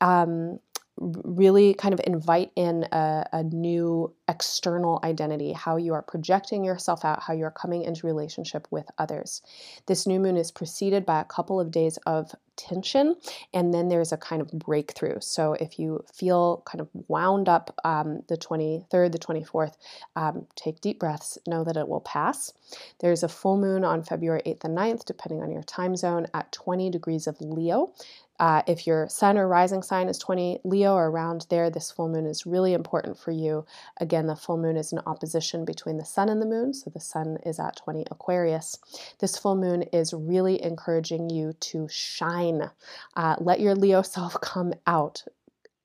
Um, 0.00 0.60
really 1.00 1.74
kind 1.74 1.94
of 1.94 2.00
invite 2.04 2.50
in 2.56 2.84
a, 2.92 3.24
a, 3.32 3.42
new 3.42 4.12
external 4.28 5.00
identity, 5.04 5.52
how 5.52 5.76
you 5.76 5.94
are 5.94 6.02
projecting 6.02 6.64
yourself 6.64 7.04
out, 7.04 7.22
how 7.22 7.32
you're 7.32 7.50
coming 7.50 7.82
into 7.82 8.06
relationship 8.06 8.66
with 8.70 8.86
others. 8.98 9.42
This 9.86 10.06
new 10.06 10.20
moon 10.20 10.36
is 10.36 10.50
preceded 10.50 11.06
by 11.06 11.20
a 11.20 11.24
couple 11.24 11.60
of 11.60 11.70
days 11.70 11.98
of 12.06 12.34
tension, 12.56 13.14
and 13.54 13.72
then 13.72 13.88
there's 13.88 14.12
a 14.12 14.16
kind 14.16 14.42
of 14.42 14.50
breakthrough. 14.50 15.20
So 15.20 15.54
if 15.54 15.78
you 15.78 16.04
feel 16.12 16.62
kind 16.66 16.80
of 16.80 16.88
wound 17.06 17.48
up 17.48 17.78
um, 17.84 18.22
the 18.28 18.36
23rd, 18.36 19.12
the 19.12 19.18
24th, 19.18 19.74
um, 20.16 20.46
take 20.56 20.80
deep 20.80 20.98
breaths, 20.98 21.38
know 21.46 21.64
that 21.64 21.76
it 21.76 21.88
will 21.88 22.00
pass. 22.00 22.52
There's 23.00 23.22
a 23.22 23.28
full 23.28 23.56
moon 23.56 23.84
on 23.84 24.02
February 24.02 24.42
8th 24.44 24.64
and 24.64 24.76
9th, 24.76 25.04
depending 25.04 25.42
on 25.42 25.50
your 25.50 25.62
time 25.62 25.96
zone, 25.96 26.26
at 26.34 26.52
20 26.52 26.90
degrees 26.90 27.26
of 27.26 27.40
Leo. 27.40 27.92
Uh, 28.38 28.62
if 28.66 28.86
your 28.86 29.08
sun 29.08 29.36
or 29.36 29.48
rising 29.48 29.82
sign 29.82 30.08
is 30.08 30.18
20 30.18 30.60
Leo 30.64 30.94
or 30.94 31.08
around 31.08 31.46
there, 31.50 31.70
this 31.70 31.90
full 31.90 32.08
moon 32.08 32.26
is 32.26 32.46
really 32.46 32.72
important 32.72 33.18
for 33.18 33.30
you. 33.30 33.64
Again, 34.00 34.26
the 34.26 34.36
full 34.36 34.56
moon 34.56 34.76
is 34.76 34.92
an 34.92 35.00
opposition 35.06 35.64
between 35.64 35.98
the 35.98 36.04
sun 36.04 36.28
and 36.28 36.40
the 36.40 36.46
moon, 36.46 36.72
so 36.72 36.90
the 36.90 37.00
sun 37.00 37.38
is 37.44 37.58
at 37.58 37.76
20 37.76 38.04
Aquarius. 38.10 38.78
This 39.18 39.36
full 39.36 39.56
moon 39.56 39.82
is 39.92 40.14
really 40.14 40.62
encouraging 40.62 41.30
you 41.30 41.52
to 41.60 41.88
shine. 41.88 42.70
Uh, 43.16 43.36
let 43.40 43.60
your 43.60 43.74
Leo 43.74 44.02
self 44.02 44.36
come 44.40 44.72
out. 44.86 45.24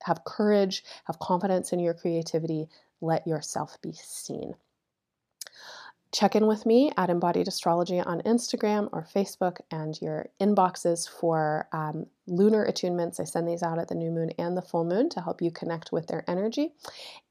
Have 0.04 0.26
courage, 0.26 0.84
have 1.06 1.20
confidence 1.20 1.72
in 1.72 1.80
your 1.80 1.94
creativity, 1.94 2.68
let 3.00 3.26
yourself 3.26 3.78
be 3.82 3.94
seen 3.94 4.54
check 6.14 6.36
in 6.36 6.46
with 6.46 6.66
me 6.66 6.92
at 6.96 7.10
Embodied 7.10 7.48
Astrology 7.48 8.00
on 8.00 8.22
Instagram 8.22 8.88
or 8.94 9.06
Facebook 9.14 9.58
and 9.72 10.00
your 10.00 10.30
inboxes 10.40 11.10
for 11.10 11.68
um, 11.74 12.06
lunar 12.28 12.66
attunements. 12.66 13.20
I 13.20 13.24
send 13.24 13.48
these 13.48 13.64
out 13.64 13.80
at 13.80 13.88
the 13.88 13.96
new 13.96 14.12
moon 14.12 14.30
and 14.38 14.56
the 14.56 14.62
full 14.62 14.86
moon 14.86 15.10
to 15.10 15.22
help 15.22 15.42
you 15.42 15.52
connect 15.52 15.92
with 15.92 16.08
their 16.08 16.24
energy. 16.30 16.74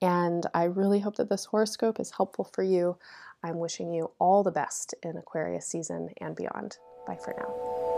And 0.03 0.45
I 0.53 0.65
really 0.65 1.01
hope 1.01 1.17
that 1.17 1.31
this 1.31 1.45
horoscope 1.45 2.01
is 2.01 2.11
helpful 2.11 2.51
for 2.53 2.65
you. 2.65 2.99
I'm 3.45 3.59
wishing 3.59 3.93
you 3.93 4.11
all 4.19 4.43
the 4.43 4.51
best 4.51 4.95
in 5.03 5.17
Aquarius 5.17 5.67
season 5.67 6.11
and 6.21 6.35
beyond. 6.35 6.79
Bye 7.07 7.19
for 7.23 7.35
now. 7.39 7.92